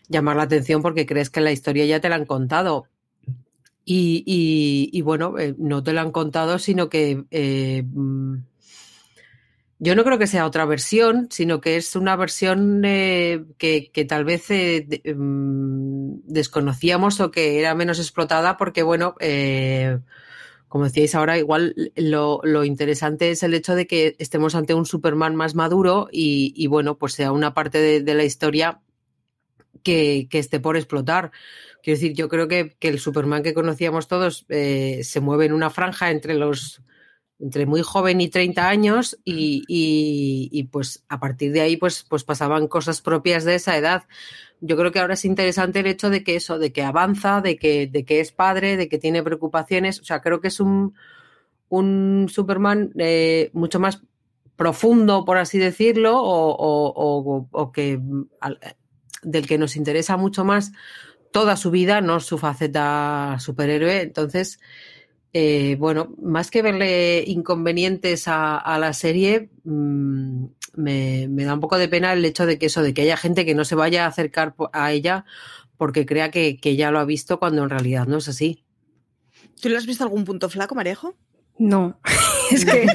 llamar 0.08 0.36
la 0.36 0.42
atención 0.42 0.82
porque 0.82 1.06
crees 1.06 1.30
que 1.30 1.40
la 1.40 1.52
historia 1.52 1.86
ya 1.86 2.00
te 2.00 2.08
la 2.08 2.16
han 2.16 2.26
contado. 2.26 2.86
Y, 3.84 4.90
y, 4.92 5.00
bueno, 5.02 5.36
eh, 5.38 5.56
no 5.58 5.82
te 5.82 5.92
la 5.92 6.02
han 6.02 6.12
contado, 6.12 6.60
sino 6.60 6.88
que 6.88 7.24
eh, 7.32 7.82
yo 9.82 9.94
no 9.94 10.04
creo 10.04 10.18
que 10.18 10.26
sea 10.26 10.44
otra 10.44 10.66
versión, 10.66 11.28
sino 11.30 11.62
que 11.62 11.76
es 11.76 11.96
una 11.96 12.14
versión 12.14 12.82
eh, 12.84 13.46
que, 13.56 13.90
tal 14.06 14.24
vez 14.26 14.50
eh, 14.50 14.84
de, 14.86 15.14
um, 15.14 16.20
desconocíamos 16.26 17.18
o 17.20 17.30
que 17.30 17.58
era 17.58 17.74
menos 17.74 17.98
explotada 17.98 18.58
porque, 18.58 18.82
bueno, 18.82 19.14
eh, 19.20 19.98
como 20.68 20.84
decíais 20.84 21.14
ahora, 21.14 21.38
igual 21.38 21.92
lo, 21.96 22.64
interesante 22.64 23.30
es 23.30 23.42
el 23.42 23.54
hecho 23.54 23.74
de 23.74 23.86
que 23.86 24.16
estemos 24.18 24.54
ante 24.54 24.74
un 24.74 24.84
Superman 24.84 25.34
más 25.34 25.54
maduro 25.54 26.08
y, 26.12 26.66
bueno, 26.66 26.98
pues 26.98 27.14
sea 27.14 27.32
una 27.32 27.54
parte 27.54 28.02
de, 28.02 28.14
la 28.14 28.24
historia 28.24 28.82
que, 29.82 30.28
esté 30.30 30.60
por 30.60 30.76
explotar. 30.76 31.32
Quiero 31.82 31.98
decir, 31.98 32.12
yo 32.12 32.28
creo 32.28 32.48
que, 32.48 32.76
el 32.80 32.98
Superman 33.00 33.42
que 33.42 33.54
conocíamos 33.54 34.08
todos 34.08 34.44
se 34.46 35.20
mueve 35.22 35.46
en 35.46 35.54
una 35.54 35.70
franja 35.70 36.10
entre 36.10 36.34
los 36.34 36.82
entre 37.40 37.66
muy 37.66 37.82
joven 37.82 38.20
y 38.20 38.28
30 38.28 38.68
años 38.68 39.18
y, 39.24 39.64
y, 39.66 40.48
y, 40.52 40.64
pues 40.64 41.04
a 41.08 41.18
partir 41.18 41.52
de 41.52 41.62
ahí 41.62 41.76
pues, 41.76 42.04
pues 42.08 42.24
pasaban 42.24 42.68
cosas 42.68 43.00
propias 43.00 43.44
de 43.44 43.54
esa 43.54 43.76
edad. 43.76 44.04
Yo 44.60 44.76
creo 44.76 44.92
que 44.92 44.98
ahora 44.98 45.14
es 45.14 45.24
interesante 45.24 45.80
el 45.80 45.86
hecho 45.86 46.10
de 46.10 46.22
que 46.22 46.36
eso, 46.36 46.58
de 46.58 46.72
que 46.72 46.82
avanza, 46.82 47.40
de 47.40 47.56
que, 47.56 47.86
de 47.86 48.04
que 48.04 48.20
es 48.20 48.30
padre, 48.30 48.76
de 48.76 48.88
que 48.88 48.98
tiene 48.98 49.22
preocupaciones. 49.22 50.00
O 50.00 50.04
sea, 50.04 50.20
creo 50.20 50.40
que 50.40 50.48
es 50.48 50.60
un, 50.60 50.94
un 51.70 52.26
Superman 52.28 52.92
eh, 52.98 53.50
mucho 53.54 53.80
más 53.80 54.02
profundo, 54.56 55.24
por 55.24 55.38
así 55.38 55.58
decirlo, 55.58 56.20
o, 56.20 56.50
o, 56.50 56.92
o, 56.94 57.48
o 57.50 57.72
que 57.72 57.98
del 59.22 59.46
que 59.46 59.58
nos 59.58 59.76
interesa 59.76 60.16
mucho 60.18 60.44
más 60.44 60.72
toda 61.32 61.56
su 61.56 61.70
vida, 61.70 62.00
no 62.00 62.20
su 62.20 62.38
faceta 62.38 63.36
superhéroe. 63.38 64.02
Entonces, 64.02 64.60
eh, 65.32 65.76
bueno, 65.78 66.14
más 66.20 66.50
que 66.50 66.62
verle 66.62 67.22
inconvenientes 67.26 68.24
a, 68.26 68.78
la 68.80 68.92
serie, 68.92 69.50
me, 69.64 71.28
me, 71.28 71.44
da 71.44 71.54
un 71.54 71.60
poco 71.60 71.78
de 71.78 71.88
pena 71.88 72.12
el 72.12 72.24
hecho 72.24 72.46
de 72.46 72.58
que 72.58 72.66
eso, 72.66 72.82
de 72.82 72.94
que 72.94 73.02
haya 73.02 73.16
gente 73.16 73.44
que 73.44 73.54
no 73.54 73.64
se 73.64 73.76
vaya 73.76 74.04
a 74.04 74.08
acercar 74.08 74.54
a 74.72 74.92
ella 74.92 75.24
porque 75.76 76.04
crea 76.04 76.30
que, 76.30 76.56
que 76.56 76.76
ya 76.76 76.90
lo 76.90 76.98
ha 76.98 77.04
visto 77.04 77.38
cuando 77.38 77.62
en 77.62 77.70
realidad 77.70 78.06
no 78.06 78.18
es 78.18 78.28
así. 78.28 78.64
¿Tú 79.60 79.68
le 79.68 79.76
has 79.76 79.86
visto 79.86 80.04
algún 80.04 80.24
punto 80.24 80.48
flaco, 80.48 80.74
Marejo? 80.74 81.14
No, 81.60 82.00
es 82.50 82.64
que 82.64 82.86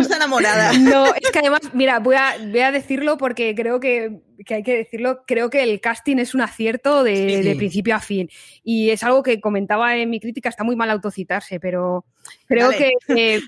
está 0.00 0.16
enamorada. 0.16 0.72
No, 0.78 1.14
es 1.14 1.30
que 1.30 1.38
además, 1.38 1.60
mira, 1.72 2.00
voy 2.00 2.16
a, 2.16 2.34
voy 2.40 2.58
a 2.58 2.72
decirlo 2.72 3.16
porque 3.16 3.54
creo 3.54 3.78
que, 3.78 4.22
que, 4.44 4.54
hay 4.54 4.62
que 4.64 4.76
decirlo. 4.76 5.22
Creo 5.24 5.50
que 5.50 5.62
el 5.62 5.80
casting 5.80 6.16
es 6.16 6.34
un 6.34 6.40
acierto 6.40 7.04
de, 7.04 7.14
sí. 7.14 7.48
de, 7.48 7.54
principio 7.54 7.94
a 7.94 8.00
fin. 8.00 8.28
Y 8.64 8.90
es 8.90 9.04
algo 9.04 9.22
que 9.22 9.40
comentaba 9.40 9.96
en 9.96 10.10
mi 10.10 10.18
crítica, 10.18 10.48
está 10.48 10.64
muy 10.64 10.74
mal 10.74 10.90
autocitarse, 10.90 11.60
pero 11.60 12.04
creo 12.46 12.70
que, 12.70 12.94
que, 13.06 13.40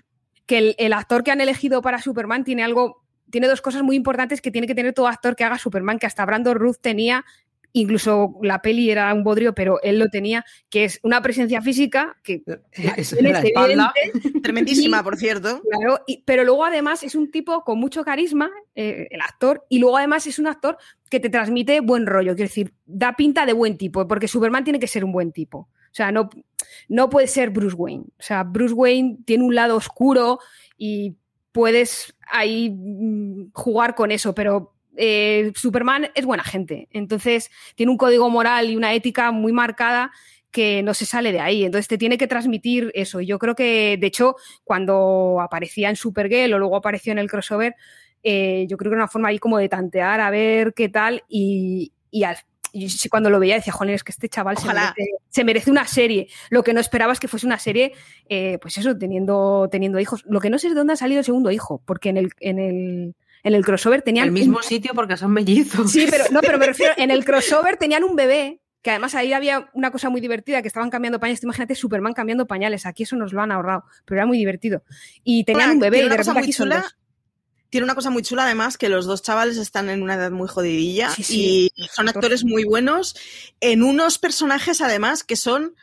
que 0.47 0.59
el, 0.59 0.77
el 0.79 0.93
actor 0.93 1.25
que 1.25 1.33
han 1.33 1.41
elegido 1.41 1.83
para 1.83 2.01
Superman 2.01 2.45
tiene 2.45 2.63
algo, 2.63 3.05
tiene 3.31 3.49
dos 3.49 3.61
cosas 3.61 3.83
muy 3.83 3.97
importantes 3.97 4.41
que 4.41 4.53
tiene 4.53 4.69
que 4.69 4.77
tener 4.77 4.93
todo 4.93 5.09
actor 5.09 5.35
que 5.35 5.43
haga 5.43 5.59
Superman, 5.59 5.99
que 5.99 6.07
hasta 6.07 6.25
Brandon 6.25 6.55
Ruth 6.55 6.77
tenía 6.81 7.25
incluso 7.73 8.35
la 8.43 8.61
peli 8.63 8.91
era 8.91 9.13
un 9.13 9.23
bodrio, 9.25 9.55
pero 9.55 9.81
él 9.83 9.99
lo 9.99 10.09
tenía, 10.09 10.45
que 10.71 10.85
es 10.85 10.99
una 11.03 11.21
presencia 11.23 11.61
física 11.63 12.17
que 12.23 12.43
Es 12.73 13.13
es 13.13 13.23
la 13.23 13.41
espalda. 13.41 13.93
evidente, 13.97 14.41
Tremendísima, 14.41 15.03
por 15.03 15.17
cierto. 15.17 15.61
Claro, 15.71 16.01
y- 16.07 16.23
pero 16.25 16.45
luego 16.45 16.65
además 16.65 17.03
es 17.03 17.15
un 17.15 17.31
tipo 17.31 17.63
con 17.65 17.79
mucho 17.79 18.05
carisma, 18.05 18.51
eh, 18.75 19.07
el 19.11 19.21
actor, 19.21 19.65
y 19.69 19.79
luego 19.79 19.97
además 19.99 20.27
es 20.27 20.39
un 20.39 20.47
actor 20.47 20.79
que 21.11 21.21
te 21.21 21.31
transmite 21.31 21.81
buen 21.81 22.07
rollo, 22.07 22.35
quiero 22.35 22.49
decir, 22.49 22.73
da 22.87 23.15
pinta 23.17 23.47
de 23.47 23.53
buen 23.53 23.77
tipo, 23.79 24.07
porque 24.09 24.29
Superman 24.29 24.65
tiene 24.65 24.79
que 24.81 24.87
ser 24.89 25.05
un 25.05 25.13
buen 25.13 25.33
tipo. 25.33 25.59
O 25.91 25.95
sea, 25.99 26.13
no, 26.13 26.29
no 26.89 27.09
puede 27.09 27.27
ser 27.27 27.51
Bruce 27.51 27.75
Wayne. 27.75 28.05
O 28.19 28.23
sea, 28.23 28.43
Bruce 28.45 28.75
Wayne 28.75 29.19
tiene 29.25 29.43
un 29.45 29.55
lado 29.55 29.75
oscuro 29.77 30.39
y 30.77 31.17
puedes 31.51 32.15
ahí 32.31 32.71
mm, 32.71 33.51
jugar 33.53 33.95
con 33.95 34.11
eso, 34.11 34.35
pero 34.35 34.75
eh, 34.99 35.53
Superman 35.55 36.11
es 36.15 36.27
buena 36.27 36.45
gente. 36.45 36.89
Entonces, 36.91 37.51
tiene 37.75 37.91
un 37.93 37.97
código 37.99 38.29
moral 38.29 38.69
y 38.69 38.77
una 38.77 38.93
ética 38.93 39.31
muy 39.33 39.53
marcada 39.53 40.11
que 40.51 40.83
no 40.83 40.93
se 40.95 41.07
sale 41.07 41.31
de 41.33 41.41
ahí. 41.41 41.65
Entonces 41.65 41.89
te 41.89 41.99
tiene 41.99 42.19
que 42.19 42.27
transmitir 42.27 42.91
eso. 42.95 43.21
Y 43.21 43.27
yo 43.27 43.39
creo 43.39 43.55
que, 43.55 43.97
de 44.01 44.07
hecho, 44.07 44.37
cuando 44.65 45.39
aparecía 45.41 45.89
en 45.91 45.97
Supergirl 45.97 46.55
o 46.55 46.59
luego 46.59 46.77
apareció 46.77 47.13
en 47.13 47.19
el 47.19 47.31
crossover, 47.31 47.75
eh, 48.23 48.67
yo 48.69 48.77
creo 48.77 48.91
que 48.91 48.95
era 48.97 49.05
una 49.05 49.09
forma 49.13 49.29
ahí 49.29 49.39
como 49.39 49.59
de 49.59 49.69
tantear 49.69 50.21
a 50.21 50.31
ver 50.31 50.75
qué 50.75 50.89
tal. 50.89 51.23
Y, 51.29 51.93
y 52.11 52.25
al- 52.25 52.39
y 52.73 52.89
sí, 52.91 53.09
cuando 53.09 53.31
lo 53.31 53.41
veía 53.41 53.55
decía, 53.55 53.73
joder, 53.73 53.95
es 53.95 54.05
que 54.05 54.13
este 54.13 54.29
chaval 54.29 54.59
se 54.59 54.69
merece, 54.95 55.11
se 55.29 55.45
merece 55.45 55.71
una 55.71 55.87
serie. 55.87 56.29
Lo 56.51 56.63
que 56.63 56.75
no 56.75 56.81
esperaba 56.81 57.13
es 57.13 57.21
que 57.21 57.29
fuese 57.29 57.47
una 57.47 57.59
serie, 57.59 57.93
eh, 58.29 58.59
pues 58.61 58.77
eso, 58.79 58.97
teniendo, 58.97 59.69
teniendo 59.71 59.99
hijos. 60.01 60.23
Lo 60.27 60.41
que 60.41 60.51
no 60.51 60.59
sé 60.59 60.67
es 60.69 60.75
de 60.75 60.79
dónde 60.79 60.93
ha 60.93 60.97
salido 60.97 61.19
el 61.21 61.25
segundo 61.25 61.51
hijo, 61.51 61.81
porque 61.87 62.11
en 62.11 62.17
el, 62.19 62.31
en 62.41 62.59
el, 62.59 63.15
en 63.49 63.55
el 63.55 63.65
crossover 63.65 64.03
tenían 64.03 64.27
el 64.27 64.33
mismo 64.33 64.63
sitio 64.63 64.93
porque 64.95 65.17
son 65.17 65.33
mellizos. 65.33 65.91
Sí, 65.91 66.07
pero 66.11 66.25
no, 66.31 66.41
pero 66.41 66.59
me 66.59 66.67
refiero, 66.73 66.93
en 66.99 67.11
el 67.11 67.25
crossover 67.25 67.79
tenían 67.79 68.05
un 68.05 68.15
bebé, 68.15 68.61
que 68.83 68.91
además 68.91 69.15
ahí 69.15 69.33
había 69.33 69.71
una 69.73 69.91
cosa 69.91 70.11
muy 70.11 70.21
divertida, 70.21 70.61
que 70.61 70.69
estaban 70.69 70.91
cambiando 70.91 71.19
pañales. 71.19 71.43
Imagínate 71.43 71.75
Superman 71.75 72.13
cambiando 72.13 72.47
pañales, 72.47 72.85
aquí 72.85 73.05
eso 73.05 73.17
nos 73.17 73.33
lo 73.33 73.41
han 73.41 73.51
ahorrado, 73.51 73.85
pero 74.05 74.19
era 74.21 74.27
muy 74.27 74.37
divertido. 74.37 74.83
Y 75.25 75.45
tenían 75.45 75.71
un 75.71 75.81
bebé 75.81 75.97
tiene 75.97 76.07
y 76.07 76.09
de 76.11 76.15
una 76.15 76.17
cosa 76.19 76.33
repente 76.33 76.41
muy 76.41 76.45
aquí 76.45 76.53
son 76.53 76.67
chula. 76.67 76.81
dos. 76.83 76.97
Tiene 77.71 77.85
una 77.85 77.95
cosa 77.95 78.11
muy 78.11 78.23
chula, 78.23 78.45
además, 78.45 78.79
que 78.79 78.89
los 78.89 79.07
dos 79.07 79.23
chavales 79.23 79.57
están 79.57 79.91
en 79.91 80.03
una 80.03 80.15
edad 80.15 80.31
muy 80.31 80.49
jodidilla 80.49 81.11
Sí, 81.11 81.23
sí, 81.23 81.73
y 81.75 81.89
son 81.89 82.09
actores 82.09 82.45
muy 82.45 82.65
buenos 82.65 83.15
en 83.61 83.83
unos 83.83 84.19
personajes, 84.19 84.81
además, 84.81 85.25
que 85.25 85.37
son 85.37 85.75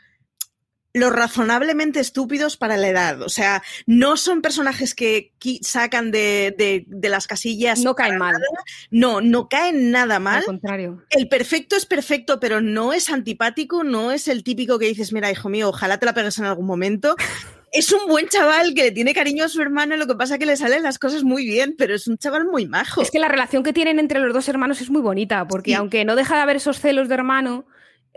lo 0.95 1.09
razonablemente 1.09 1.99
estúpidos 1.99 2.55
para 2.55 2.77
la 2.77 2.87
edad. 2.87 3.21
O 3.21 3.27
sea, 3.29 3.61
no 3.85 4.15
son 4.15 4.41
personajes 4.41 4.95
que 4.95 5.33
sacan 5.61 6.09
de, 6.09 6.55
de- 6.57 6.85
de 6.87 7.09
las 7.09 7.27
casillas. 7.27 7.79
No 7.81 7.95
caen 7.95 8.17
mal. 8.17 8.31
nada. 8.33 8.45
No, 8.91 9.19
no 9.19 9.49
caen 9.49 9.91
nada 9.91 10.19
mal. 10.19 10.37
Al 10.37 10.45
contrario. 10.45 11.03
El 11.09 11.27
perfecto 11.27 11.75
es 11.75 11.85
perfecto, 11.85 12.39
pero 12.39 12.61
no 12.61 12.93
es 12.93 13.09
antipático, 13.09 13.83
no 13.83 14.11
es 14.11 14.29
el 14.29 14.43
típico 14.43 14.79
que 14.79 14.87
dices, 14.87 15.11
mira, 15.11 15.29
hijo 15.29 15.49
mío, 15.49 15.67
ojalá 15.69 15.97
te 15.99 16.05
la 16.05 16.13
pegues 16.13 16.37
en 16.39 16.45
algún 16.45 16.65
momento. 16.65 17.15
Es 17.77 17.91
un 17.91 18.07
buen 18.07 18.29
chaval 18.29 18.73
que 18.73 18.83
le 18.83 18.91
tiene 18.91 19.13
cariño 19.13 19.43
a 19.43 19.49
su 19.49 19.61
hermano, 19.61 19.97
lo 19.97 20.07
que 20.07 20.15
pasa 20.15 20.35
es 20.35 20.39
que 20.39 20.45
le 20.45 20.55
salen 20.55 20.81
las 20.81 20.97
cosas 20.97 21.23
muy 21.23 21.45
bien, 21.45 21.75
pero 21.77 21.93
es 21.93 22.07
un 22.07 22.17
chaval 22.17 22.45
muy 22.45 22.67
majo. 22.67 23.01
Es 23.01 23.11
que 23.11 23.19
la 23.19 23.27
relación 23.27 23.63
que 23.63 23.73
tienen 23.73 23.99
entre 23.99 24.21
los 24.21 24.33
dos 24.33 24.47
hermanos 24.47 24.79
es 24.79 24.89
muy 24.89 25.01
bonita, 25.01 25.45
porque 25.45 25.71
Sí. 25.71 25.75
aunque 25.75 26.05
no 26.05 26.15
deja 26.15 26.35
de 26.37 26.41
haber 26.41 26.55
esos 26.55 26.79
celos 26.79 27.09
de 27.09 27.15
hermano, 27.15 27.65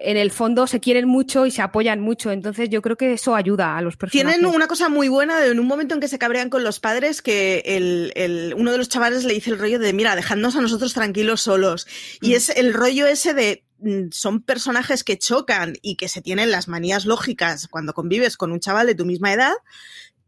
en 0.01 0.17
el 0.17 0.31
fondo 0.31 0.67
se 0.67 0.81
quieren 0.81 1.09
mucho 1.09 1.45
y 1.47 1.51
se 1.51 1.63
apoyan 1.63 2.01
mucho. 2.01 2.31
Entonces 2.31 2.69
yo 2.71 2.83
creo 2.83 2.97
que 2.97 3.13
eso 3.15 3.35
ayuda 3.35 3.77
a 3.77 3.83
los 3.83 3.97
personajes. 3.97 4.39
Tienen 4.39 4.55
una 4.55 4.69
cosa 4.69 4.89
muy 4.89 5.09
buena 5.09 5.39
de 5.41 5.51
en 5.51 5.59
un 5.59 5.67
momento 5.67 5.95
en 5.95 6.01
que 6.01 6.09
se 6.09 6.19
cabrean 6.19 6.51
con 6.51 6.63
los 6.65 6.81
padres 6.81 7.21
que 7.23 7.63
el, 7.67 8.13
el- 8.15 8.55
uno 8.57 8.71
de 8.73 8.79
los 8.79 8.89
chavales 8.89 9.25
le 9.25 9.35
dice 9.35 9.51
el 9.51 9.59
rollo 9.59 9.79
de 9.79 9.93
mira, 9.93 10.15
dejadnos 10.17 10.57
a 10.57 10.61
nosotros 10.61 10.95
tranquilos 10.95 11.41
solos. 11.43 11.87
Y 12.21 12.35
es 12.35 12.49
el 12.51 12.75
rollo 12.75 13.07
ese 13.07 13.35
de 13.35 13.65
mm, 13.81 14.11
son 14.13 14.43
personajes 14.43 15.05
que 15.05 15.19
chocan 15.19 15.75
y 15.83 15.97
que 15.97 16.09
se 16.09 16.23
tienen 16.23 16.51
las 16.51 16.69
manías 16.69 17.05
lógicas 17.05 17.67
cuando 17.69 17.93
convives 17.93 18.37
con 18.37 18.53
un 18.53 18.61
chaval 18.61 18.87
de 18.87 18.95
tu 18.95 19.05
misma 19.05 19.33
edad, 19.33 19.53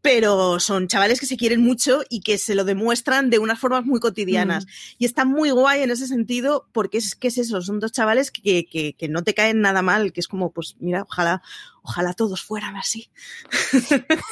pero 0.01 0.59
son 0.59 0.87
chavales 0.87 1.19
que 1.19 1.25
se 1.27 1.37
quieren 1.37 1.61
mucho 1.61 2.01
y 2.09 2.21
que 2.21 2.37
se 2.37 2.55
lo 2.55 2.63
demuestran 2.63 3.29
de 3.29 3.37
unas 3.39 3.59
formas 3.59 3.85
muy 3.85 3.99
cotidianas. 3.99 4.65
Y 4.97 5.05
está 5.05 5.25
muy 5.25 5.51
guay 5.51 5.83
en 5.83 5.91
ese 5.91 6.07
sentido 6.07 6.67
porque 6.71 6.97
es 6.97 7.15
que 7.15 7.27
es 7.27 7.37
eso, 7.37 7.61
son 7.61 7.79
dos 7.79 7.91
chavales 7.91 8.31
que, 8.31 8.65
que- 8.65 8.93
que 8.93 9.07
no 9.09 9.23
te 9.23 9.33
caen 9.33 9.61
nada 9.61 9.81
mal, 9.81 10.11
que 10.11 10.19
es 10.19 10.27
como, 10.27 10.51
pues 10.51 10.75
mira, 10.79 11.03
ojalá, 11.03 11.41
ojalá 11.83 12.13
todos 12.13 12.41
fueran 12.43 12.75
así. 12.75 13.09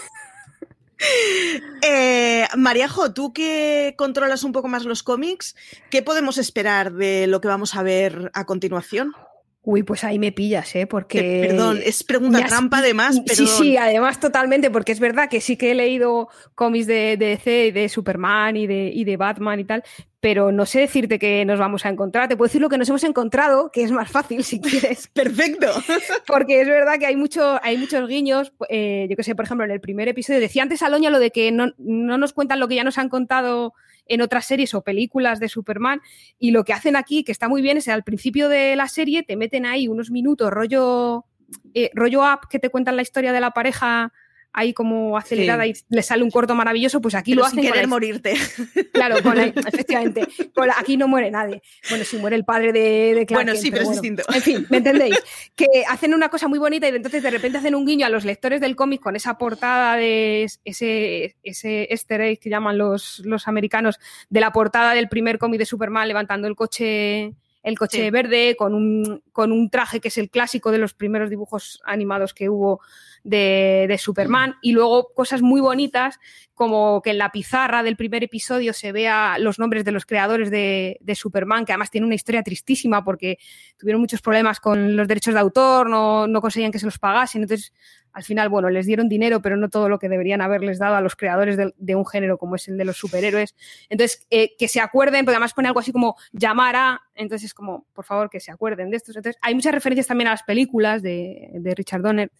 Eh, 1.81 2.45
Mariajo, 2.57 3.13
tú 3.13 3.31
que 3.31 3.95
controlas 3.97 4.43
un 4.43 4.51
poco 4.51 4.67
más 4.67 4.83
los 4.83 5.01
cómics, 5.01 5.55
¿qué 5.89 6.01
podemos 6.01 6.37
esperar 6.37 6.91
de 6.91 7.25
lo 7.27 7.39
que 7.39 7.47
vamos 7.47 7.75
a 7.75 7.83
ver 7.83 8.31
a 8.33 8.45
continuación? 8.45 9.13
Uy, 9.61 9.83
pues 9.83 10.05
ahí 10.05 10.19
me 10.19 10.31
pillas, 10.31 10.73
¿eh? 10.75 10.87
Porque... 10.87 11.19
Que, 11.19 11.47
perdón, 11.49 11.79
es 11.83 12.03
pregunta 12.03 12.45
trampa 12.45 12.77
además, 12.77 13.21
pero 13.25 13.35
Sí, 13.35 13.45
sí, 13.45 13.77
además 13.77 14.19
totalmente, 14.19 14.71
porque 14.71 14.93
es 14.93 15.01
verdad 15.01 15.29
que 15.29 15.41
sí 15.41 15.57
que 15.57 15.71
he 15.71 15.75
leído 15.75 16.29
cómics 16.55 16.87
de, 16.87 17.17
de 17.17 17.27
DC, 17.35 17.67
y 17.67 17.71
de 17.71 17.89
Superman 17.89 18.55
y 18.55 18.67
de, 18.67 18.89
y 18.93 19.03
de 19.03 19.17
Batman 19.17 19.59
y 19.59 19.65
tal, 19.65 19.83
pero 20.21 20.53
no 20.53 20.65
sé 20.65 20.79
decirte 20.79 21.19
que 21.19 21.43
nos 21.43 21.59
vamos 21.59 21.85
a 21.85 21.89
encontrar. 21.89 22.29
Te 22.29 22.37
puedo 22.37 22.47
decir 22.47 22.61
lo 22.61 22.69
que 22.69 22.77
nos 22.77 22.87
hemos 22.87 23.03
encontrado, 23.03 23.69
que 23.69 23.83
es 23.83 23.91
más 23.91 24.09
fácil 24.09 24.45
si 24.45 24.61
quieres. 24.61 25.07
perfecto. 25.13 25.67
Porque 26.27 26.61
es 26.61 26.67
verdad 26.67 26.97
que 26.97 27.05
hay, 27.05 27.17
mucho, 27.17 27.59
hay 27.61 27.77
muchos 27.77 28.07
guiños. 28.07 28.53
eh, 28.69 29.07
yo 29.09 29.15
que 29.17 29.23
sé, 29.23 29.35
por 29.35 29.45
ejemplo, 29.45 29.65
en 29.65 29.71
el 29.71 29.81
primer 29.81 30.07
episodio 30.07 30.39
decía 30.39 30.63
antes 30.63 30.83
Aloña 30.83 31.09
lo 31.09 31.19
de 31.19 31.31
que 31.31 31.51
no, 31.51 31.73
no 31.77 32.17
nos 32.17 32.31
cuentan 32.31 32.59
lo 32.59 32.69
que 32.69 32.75
ya 32.75 32.83
nos 32.85 32.97
han 32.97 33.09
contado 33.09 33.73
en 34.09 34.21
otras 34.21 34.45
series 34.45 34.73
o 34.73 34.81
películas 34.81 35.39
de 35.39 35.47
Superman. 35.47 36.01
Y 36.37 36.51
lo 36.51 36.65
que 36.65 36.73
hacen 36.73 36.95
aquí, 36.95 37.23
que 37.23 37.31
está 37.31 37.47
muy 37.47 37.61
bien, 37.61 37.77
es 37.77 37.87
al 37.87 38.03
principio 38.03 38.49
de 38.49 38.75
la 38.75 38.87
serie 38.87 39.23
te 39.23 39.37
meten 39.37 39.65
ahí 39.65 39.87
unos 39.87 40.11
minutos, 40.11 40.51
rollo, 40.51 41.25
eh, 41.73 41.91
rollo 41.93 42.21
up, 42.21 42.47
que 42.49 42.59
te 42.59 42.69
cuentan 42.69 42.95
la 42.95 43.01
historia 43.01 43.31
de 43.31 43.39
la 43.39 43.51
pareja 43.51 44.11
ahí 44.51 44.73
como 44.73 45.15
acelerada 45.17 45.67
y 45.67 45.73
le 45.89 46.01
sale 46.01 46.23
un 46.23 46.31
corto 46.31 46.55
maravilloso, 46.55 46.99
pues 47.01 47.13
aquí 47.15 47.31
Pero 47.31 47.43
lo 47.43 47.49
sin 47.49 47.59
hacen 47.59 47.69
con 47.69 47.73
querer 47.73 47.87
morirte. 47.87 48.33
Claro, 48.93 49.21
con 49.23 49.37
la- 49.37 49.45
efectivamente. 49.45 50.27
Con 50.53 50.67
la- 50.67 50.75
aquí 50.77 50.97
no 50.97 51.07
muere 51.07 51.31
nadie. 51.31 51.61
Bueno, 51.89 52.03
sí 52.03 52.17
muere 52.17 52.35
el 52.35 52.43
padre 52.43 52.73
de, 52.73 53.13
de 53.15 53.25
Clark 53.25 53.43
Bueno, 53.45 53.51
Kent, 53.53 53.63
sí, 53.63 53.71
pero 53.71 53.83
es 53.83 53.87
bueno. 53.87 54.01
distinto. 54.01 54.23
En 54.33 54.41
fin, 54.41 54.65
¿me 54.69 54.77
entendéis? 54.77 55.15
Que 55.55 55.67
hacen 55.87 56.13
una 56.13 56.29
cosa 56.29 56.47
muy 56.47 56.59
bonita 56.59 56.89
y 56.89 56.95
entonces 56.95 57.23
de 57.23 57.29
repente 57.29 57.59
hacen 57.59 57.75
un 57.75 57.85
guiño 57.85 58.05
a 58.05 58.09
los 58.09 58.25
lectores 58.25 58.59
del 58.59 58.75
cómic 58.75 59.01
con 59.01 59.15
esa 59.15 59.37
portada 59.37 59.95
de 59.95 60.43
es- 60.43 60.59
ese, 60.65 61.35
ese 61.43 61.87
easter 61.91 62.19
egg 62.21 62.39
que 62.39 62.49
llaman 62.49 62.77
los, 62.77 63.19
los 63.25 63.47
americanos, 63.47 63.99
de 64.29 64.41
la 64.41 64.51
portada 64.51 64.93
del 64.93 65.07
primer 65.09 65.37
cómic 65.37 65.59
de 65.59 65.65
Superman 65.65 66.07
levantando 66.07 66.47
el 66.47 66.55
coche 66.55 67.33
el 67.61 67.77
coche 67.77 68.05
Sí. 68.05 68.09
verde 68.09 68.55
con 68.57 68.73
un, 68.73 69.21
con 69.33 69.51
un 69.51 69.69
traje 69.69 69.99
que 69.99 70.07
es 70.07 70.17
el 70.17 70.29
clásico 70.29 70.71
de 70.71 70.77
los 70.77 70.93
primeros 70.93 71.29
dibujos 71.29 71.81
animados 71.85 72.33
que 72.33 72.47
hubo 72.49 72.79
de, 73.23 73.85
de 73.87 73.97
Superman 73.97 74.55
y 74.61 74.71
luego 74.71 75.13
cosas 75.13 75.41
muy 75.41 75.61
bonitas 75.61 76.19
como 76.59 77.01
que 77.01 77.11
en 77.11 77.17
la 77.17 77.31
pizarra 77.31 77.83
del 77.83 77.95
primer 77.95 78.21
episodio 78.21 78.73
se 78.73 78.91
vea 78.91 79.37
los 79.39 79.59
nombres 79.59 79.85
de 79.85 79.93
los 79.93 80.05
creadores 80.05 80.51
de, 80.51 80.99
Superman, 81.15 81.63
que 81.63 81.71
además 81.71 81.89
tiene 81.89 82.05
una 82.05 82.15
historia 82.15 82.43
tristísima 82.43 83.01
porque 83.01 83.37
tuvieron 83.77 84.01
muchos 84.01 84.21
problemas 84.21 84.59
con 84.59 84.97
los 84.97 85.07
derechos 85.07 85.33
de 85.35 85.39
autor, 85.39 85.89
no, 85.89 86.27
no 86.27 86.41
conseguían 86.41 86.73
que 86.73 86.79
se 86.79 86.85
los 86.85 86.99
pagasen, 86.99 87.43
entonces 87.43 87.71
al 88.11 88.23
final, 88.23 88.49
bueno, 88.49 88.69
les 88.69 88.85
dieron 88.85 89.07
dinero, 89.07 89.41
pero 89.41 89.55
no 89.55 89.69
todo 89.69 89.87
lo 89.87 89.99
que 89.99 90.09
deberían 90.09 90.41
haberles 90.41 90.79
dado 90.79 90.95
a 90.95 91.01
los 91.01 91.15
creadores 91.15 91.57
de, 91.57 91.73
de 91.77 91.95
un 91.95 92.05
género 92.05 92.37
como 92.37 92.55
es 92.55 92.67
el 92.67 92.77
de 92.77 92.85
los 92.85 92.97
superhéroes. 92.97 93.55
Entonces, 93.87 94.25
eh, 94.29 94.55
que 94.57 94.67
se 94.67 94.81
acuerden, 94.81 95.25
porque 95.25 95.35
además 95.35 95.53
pone 95.53 95.67
algo 95.67 95.79
así 95.79 95.91
como 95.91 96.15
llamar 96.31 96.75
a, 96.75 97.01
entonces 97.15 97.47
es 97.47 97.53
como, 97.53 97.85
por 97.93 98.05
favor, 98.05 98.29
que 98.29 98.39
se 98.39 98.51
acuerden 98.51 98.89
de 98.89 98.97
estos. 98.97 99.15
Entonces, 99.15 99.39
hay 99.41 99.53
muchas 99.53 99.73
referencias 99.73 100.07
también 100.07 100.27
a 100.27 100.31
las 100.31 100.43
películas 100.43 101.01
de, 101.01 101.49
de 101.53 101.75
Richard 101.75 102.01
Donner. 102.01 102.31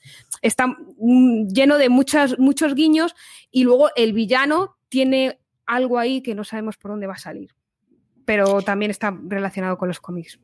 Está 0.41 0.67
mm, 0.67 1.47
lleno 1.47 1.77
de 1.77 1.89
muchas, 1.89 2.39
muchos 2.39 2.73
guiños 2.73 3.15
y 3.51 3.63
luego 3.63 3.89
el 3.95 4.08
villano 4.13 4.77
tiene 4.89 5.39
algo 5.65 5.99
ahí 5.99 6.21
que 6.21 6.35
no 6.35 6.43
sabemos 6.43 6.77
por 6.77 6.91
dónde 6.91 7.07
va 7.07 7.13
a 7.13 7.19
salir, 7.19 7.53
pero 8.25 8.61
también 8.61 8.91
está 8.91 9.15
relacionado 9.27 9.77
con 9.77 9.87
los 9.87 9.99
cómics. 9.99 10.39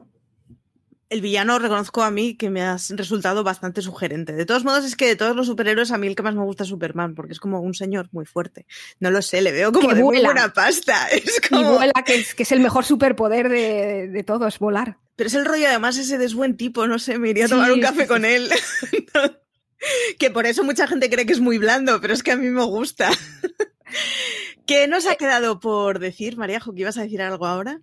El 1.08 1.22
villano 1.22 1.60
reconozco 1.60 2.02
a 2.02 2.10
mí 2.10 2.36
que 2.36 2.50
me 2.50 2.64
ha 2.64 2.78
resultado 2.90 3.44
bastante 3.44 3.82
sugerente. 3.84 4.34
De 4.34 4.46
todos 4.46 4.64
modos, 4.66 4.84
es 4.86 4.96
que 4.96 5.06
de 5.06 5.16
todos 5.16 5.36
los 5.36 5.46
superhéroes 5.46 5.92
a 5.92 6.00
mí 6.00 6.08
el 6.08 6.16
que 6.16 6.24
más 6.24 6.34
me 6.34 6.44
gusta 6.44 6.64
es 6.64 6.70
Superman, 6.70 7.14
porque 7.14 7.34
es 7.34 7.40
como 7.40 7.60
un 7.62 7.76
señor 7.76 8.10
muy 8.12 8.26
fuerte. 8.26 8.66
No 9.00 9.12
lo 9.12 9.22
sé, 9.22 9.42
le 9.42 9.52
veo 9.52 9.72
como 9.72 9.88
Que 9.90 9.96
de 9.96 10.02
muy 10.04 10.20
buena 10.20 10.52
pasta. 10.52 11.08
Es 11.12 11.38
Y 11.38 11.48
como... 11.50 11.76
vuela, 11.76 11.94
que 12.06 12.16
es, 12.16 12.34
que 12.34 12.42
es 12.44 12.52
el 12.52 12.60
mejor 12.60 12.86
superpoder 12.86 13.50
de, 13.50 14.08
de 14.08 14.24
todos, 14.24 14.58
volar. 14.58 14.98
Pero 15.16 15.28
es 15.28 15.36
el 15.36 15.46
rollo 15.46 15.68
además 15.68 15.96
ese 15.98 16.18
de 16.18 16.26
es 16.26 16.34
buen 16.34 16.58
tipo, 16.58 16.88
no 16.88 16.98
sé, 16.98 17.20
me 17.20 17.30
iría 17.30 17.46
a 17.46 17.48
Sí, 17.48 17.54
tomar 17.54 17.72
un 17.72 17.82
café 17.82 18.02
sí. 18.02 18.08
con 18.08 18.26
él. 18.26 18.50
que 20.20 20.30
por 20.30 20.46
eso 20.46 20.64
mucha 20.64 20.88
gente 20.88 21.10
cree 21.10 21.26
que 21.26 21.34
es 21.34 21.40
muy 21.40 21.58
blando, 21.58 22.00
pero 22.02 22.14
es 22.14 22.24
que 22.24 22.32
a 22.32 22.38
mí 22.38 22.50
me 22.50 22.64
gusta. 22.64 23.12
¿Qué 24.66 24.88
nos 24.88 25.06
ha 25.06 25.16
quedado 25.16 25.60
por 25.60 26.00
decir, 26.00 26.38
Mariajo? 26.38 26.74
¿Que 26.74 26.82
ibas 26.82 26.98
a 26.98 27.04
decir 27.04 27.22
algo 27.22 27.46
ahora? 27.46 27.82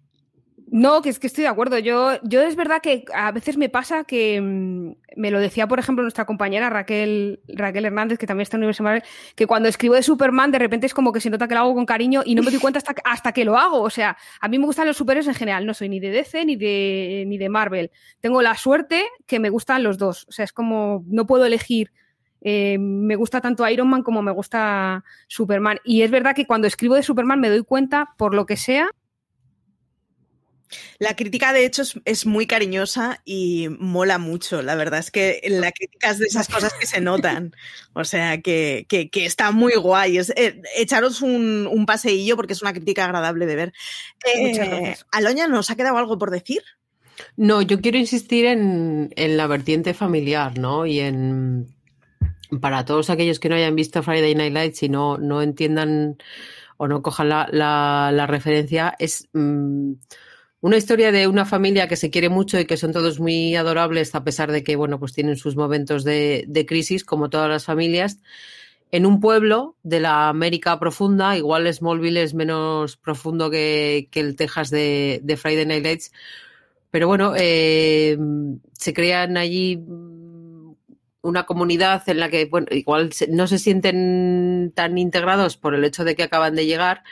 No, 0.74 1.02
que 1.02 1.11
es 1.11 1.18
que 1.18 1.26
estoy 1.26 1.42
de 1.42 1.48
acuerdo. 1.48 1.78
Yo, 1.78 2.12
yo 2.22 2.40
es 2.40 2.56
verdad 2.56 2.80
que 2.80 3.04
a 3.12 3.30
veces 3.30 3.58
me 3.58 3.68
pasa 3.68 4.04
que 4.04 4.40
mm, 4.40 4.92
me 5.16 5.30
lo 5.30 5.38
decía, 5.38 5.68
por 5.68 5.78
ejemplo, 5.78 6.00
nuestra 6.02 6.24
compañera 6.24 6.70
Raquel, 6.70 7.40
Raquel 7.46 7.85
Hernández, 7.85 8.18
que 8.18 8.26
también 8.26 8.44
está 8.44 8.56
en 8.56 8.62
Universo 8.62 8.82
Marvel, 8.82 9.02
que 9.37 9.46
cuando 9.46 9.68
escribo 9.68 9.94
de 9.96 10.02
Superman, 10.02 10.50
de 10.50 10.58
repente 10.58 10.87
es 10.87 10.94
como 10.94 11.12
que 11.12 11.20
se 11.20 11.28
nota 11.28 11.46
que 11.46 11.52
lo 11.54 11.61
hago 11.61 11.74
con 11.74 11.85
cariño 11.85 12.22
y 12.24 12.35
no 12.35 12.42
me 12.42 12.50
doy 12.50 12.58
cuenta 12.58 12.78
hasta, 12.78 12.94
hasta 13.04 13.32
que 13.32 13.44
lo 13.44 13.58
hago. 13.58 13.82
O 13.82 13.90
sea, 13.90 14.16
a 14.40 14.48
mí 14.48 14.58
me 14.58 14.64
gustan 14.64 14.87
los 14.87 14.96
superhéroes 14.96 15.28
en 15.28 15.35
general. 15.35 15.66
No 15.66 15.74
soy 15.74 15.90
ni 15.90 16.00
de 16.00 16.11
DC 16.11 16.42
ni 16.46 16.56
de, 16.56 17.24
ni 17.26 17.37
de 17.37 17.50
Marvel. 17.50 17.90
Tengo 18.20 18.40
la 18.40 18.56
suerte 18.56 19.04
que 19.26 19.38
me 19.40 19.50
gustan 19.50 19.82
los 19.82 19.98
dos. 19.98 20.24
O 20.28 20.32
sea, 20.32 20.46
es 20.46 20.54
como 20.54 21.04
no 21.06 21.26
puedo 21.26 21.44
elegir. 21.44 21.92
eh, 22.40 22.78
me 22.78 23.16
gusta 23.16 23.40
tanto 23.42 23.68
Iron 23.68 23.88
Man 23.90 24.02
como 24.02 24.22
me 24.22 24.32
gusta 24.32 25.04
Superman. 25.28 25.80
Y 25.85 26.00
es 26.02 26.11
verdad 26.11 26.35
que 26.35 26.46
cuando 26.46 26.66
escribo 26.66 26.94
de 26.94 27.02
Superman 27.02 27.40
me 27.40 27.50
doy 27.50 27.62
cuenta, 27.62 28.14
por 28.16 28.35
lo 28.35 28.46
que 28.46 28.56
sea, 28.56 28.88
La 30.98 31.14
crítica, 31.16 31.52
de 31.52 31.64
hecho, 31.64 31.82
es, 31.82 31.94
es 32.04 32.26
muy 32.26 32.46
cariñosa 32.46 33.20
y 33.24 33.68
mola 33.78 34.18
mucho. 34.18 34.62
La 34.62 34.74
verdad 34.74 35.00
es 35.00 35.11
que 35.11 35.40
la 35.48 35.72
crítica 35.72 36.11
es 36.11 36.18
de 36.18 36.26
esas 36.26 36.48
cosas 36.48 36.72
que 36.74 36.87
se 36.87 37.00
notan. 37.00 37.54
O 37.94 38.04
sea, 38.04 38.40
que, 38.40 38.87
que- 38.88 39.11
que 39.11 39.26
está 39.26 39.50
muy 39.50 39.74
guay. 39.74 40.18
Es, 40.18 40.30
eh, 40.37 40.61
echaros 40.76 41.22
un, 41.22 41.66
un 41.70 41.87
paseillo 41.87 42.37
porque 42.37 42.52
es 42.54 42.62
una 42.62 42.72
crítica 42.72 43.04
agradable 43.04 43.46
de 43.46 43.56
ver. 43.56 43.72
Muchas 44.40 44.66
Eh, 44.66 44.70
gracias. 44.70 45.06
Aloña, 45.11 45.46
¿nos 45.48 45.70
ha 45.70 45.76
quedado 45.76 45.98
algo 45.98 46.18
por 46.18 46.30
decir? 46.30 46.62
No, 47.37 47.61
yo 47.62 47.80
quiero 47.80 47.98
insistir 47.98 48.46
en, 48.46 49.12
en 49.16 49.37
la 49.37 49.46
vertiente 49.46 49.94
familiar, 49.94 50.58
¿no? 50.58 50.87
Y 50.87 51.00
en 51.00 51.66
para 52.61 52.85
todos 52.85 53.08
aquellos 53.08 53.38
que 53.38 53.48
no 53.48 53.54
hayan 53.54 53.74
visto 53.76 54.02
Friday 54.02 54.35
Night 54.35 54.52
Lights 54.52 54.82
y 54.82 54.88
no, 54.90 55.16
no 55.16 55.40
entiendan 55.40 56.18
o 56.76 56.87
no 56.87 57.00
cojan 57.02 57.28
la, 57.30 57.48
la- 57.50 58.11
la 58.12 58.26
referencia, 58.26 58.94
es 58.98 59.28
mm, 59.32 59.92
una 60.62 60.77
historia 60.77 61.11
de 61.11 61.27
una 61.27 61.44
familia 61.44 61.88
que 61.88 61.96
se 61.96 62.09
quiere 62.09 62.29
mucho 62.29 62.59
y 62.59 62.66
que 62.66 62.77
son 62.77 62.92
todos 62.92 63.18
muy 63.18 63.57
adorables, 63.57 64.14
a 64.14 64.22
pesar 64.22 64.53
de 64.53 64.62
que, 64.62 64.77
bueno, 64.77 65.01
pues 65.01 65.12
tienen 65.12 65.37
sus 65.37 65.57
momentos 65.57 66.05
de, 66.05 66.44
de 66.46 66.64
crisis, 66.66 67.05
como 67.05 67.31
todas 67.31 67.51
las 67.51 67.64
familias. 67.64 68.20
En 68.92 69.05
un 69.05 69.18
pueblo 69.18 69.77
de 69.83 69.98
la 69.98 70.29
América 70.29 70.79
profunda, 70.79 71.37
igual 71.37 71.72
Smallville 71.72 72.22
es 72.22 72.33
menos 72.33 72.96
profundo 72.96 73.51
que, 73.51 74.09
que 74.12 74.20
el 74.20 74.37
Texas 74.37 74.70
de, 74.70 75.18
de 75.25 75.37
Friday 75.37 75.66
Night 75.66 75.83
Lights, 75.83 76.12
pero 76.92 77.09
bueno, 77.09 77.33
eh, 77.37 78.16
se 78.72 78.94
crean 78.94 79.37
allí 79.37 79.83
una 81.22 81.44
comunidad 81.44 82.09
en 82.09 82.20
la 82.20 82.29
que, 82.29 82.44
bueno, 82.44 82.68
igual 82.70 83.11
no 83.31 83.48
se 83.48 83.59
sienten 83.59 84.72
tan 84.77 84.96
integrados 84.96 85.57
por 85.57 85.75
el 85.75 85.85
hecho 85.85 86.05
de 86.05 86.14
que 86.14 86.22
acaban 86.22 86.55
de 86.55 86.66
llegar, 86.66 87.03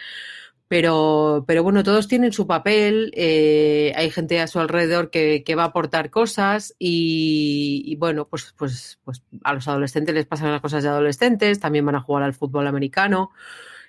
pero, 0.70 1.44
pero 1.48 1.64
bueno, 1.64 1.82
todos 1.82 2.06
tienen 2.06 2.32
su 2.32 2.46
papel, 2.46 3.10
eh, 3.16 3.92
hay 3.96 4.08
gente 4.08 4.38
a 4.38 4.46
su 4.46 4.60
alrededor 4.60 5.10
que, 5.10 5.42
que 5.42 5.56
va 5.56 5.64
a 5.64 5.66
aportar 5.66 6.10
cosas 6.10 6.76
y, 6.78 7.96
bueno, 7.98 8.28
pues, 8.28 8.54
pues, 8.56 9.00
pues 9.02 9.24
a 9.42 9.52
los 9.52 9.66
adolescentes 9.66 10.14
les 10.14 10.26
pasan 10.26 10.52
las 10.52 10.60
cosas 10.60 10.84
de 10.84 10.88
adolescentes, 10.88 11.58
también 11.58 11.84
van 11.86 11.96
a 11.96 12.00
jugar 12.00 12.22
al 12.22 12.34
fútbol 12.34 12.68
americano. 12.68 13.32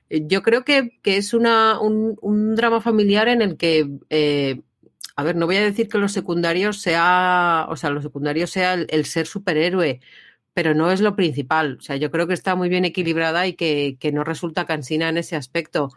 Yo 0.09 0.41
creo 0.41 0.65
que, 0.65 0.99
que 1.03 1.17
es 1.17 1.35
una, 1.35 1.79
un, 1.79 2.55
drama 2.55 2.81
familiar 2.81 3.27
en 3.27 3.43
el 3.43 3.57
que 3.57 3.87
eh, 4.09 4.61
a 5.15 5.23
ver, 5.23 5.35
no 5.35 5.45
voy 5.45 5.57
a 5.57 5.61
decir 5.61 5.87
que 5.87 5.99
los 5.99 6.13
secundarios 6.13 6.81
sea, 6.81 7.67
o 7.69 7.75
sea, 7.75 7.91
lo 7.91 8.01
secundario 8.01 8.47
sea 8.47 8.73
el, 8.73 8.87
el 8.89 9.05
ser 9.05 9.27
superhéroe, 9.27 10.01
pero 10.53 10.73
no 10.73 10.91
es 10.91 10.99
lo 11.01 11.15
principal. 11.15 11.77
O 11.79 11.81
sea, 11.81 11.97
yo 11.97 12.09
creo 12.09 12.25
que 12.25 12.33
está 12.33 12.55
muy 12.55 12.69
bien 12.69 12.85
equilibrada 12.85 13.45
y 13.45 13.53
que, 13.53 13.97
que 13.99 14.11
no 14.11 14.23
resulta 14.23 14.65
cansina 14.65 15.09
en 15.09 15.19
ese 15.19 15.35
aspecto. 15.35 15.89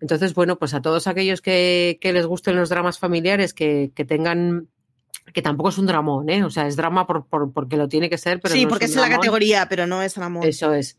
Entonces, 0.00 0.34
bueno, 0.34 0.58
pues 0.58 0.74
a 0.74 0.82
todos 0.82 1.06
aquellos 1.06 1.40
que, 1.40 1.98
que 2.00 2.12
les 2.12 2.26
gusten 2.26 2.56
los 2.56 2.68
dramas 2.68 2.98
familiares, 2.98 3.54
que, 3.54 3.90
que 3.94 4.04
tengan, 4.04 4.68
que 5.32 5.40
tampoco 5.42 5.70
es 5.70 5.78
un 5.78 5.86
dramón, 5.86 6.28
¿eh? 6.28 6.44
O 6.44 6.50
sea, 6.50 6.66
es 6.66 6.76
drama 6.76 7.06
por, 7.06 7.26
por- 7.26 7.52
porque 7.52 7.76
lo 7.76 7.88
tiene 7.88 8.10
que 8.10 8.18
ser, 8.18 8.40
pero 8.40 8.54
sí, 8.54 8.64
no 8.64 8.68
porque 8.68 8.84
es 8.86 8.90
es 8.90 8.96
un 8.96 9.02
la 9.02 9.08
dramón. 9.08 9.22
categoría, 9.22 9.66
pero 9.68 9.86
no 9.86 10.02
es 10.02 10.18
amor. 10.18 10.46
Eso 10.46 10.74
es. 10.74 10.96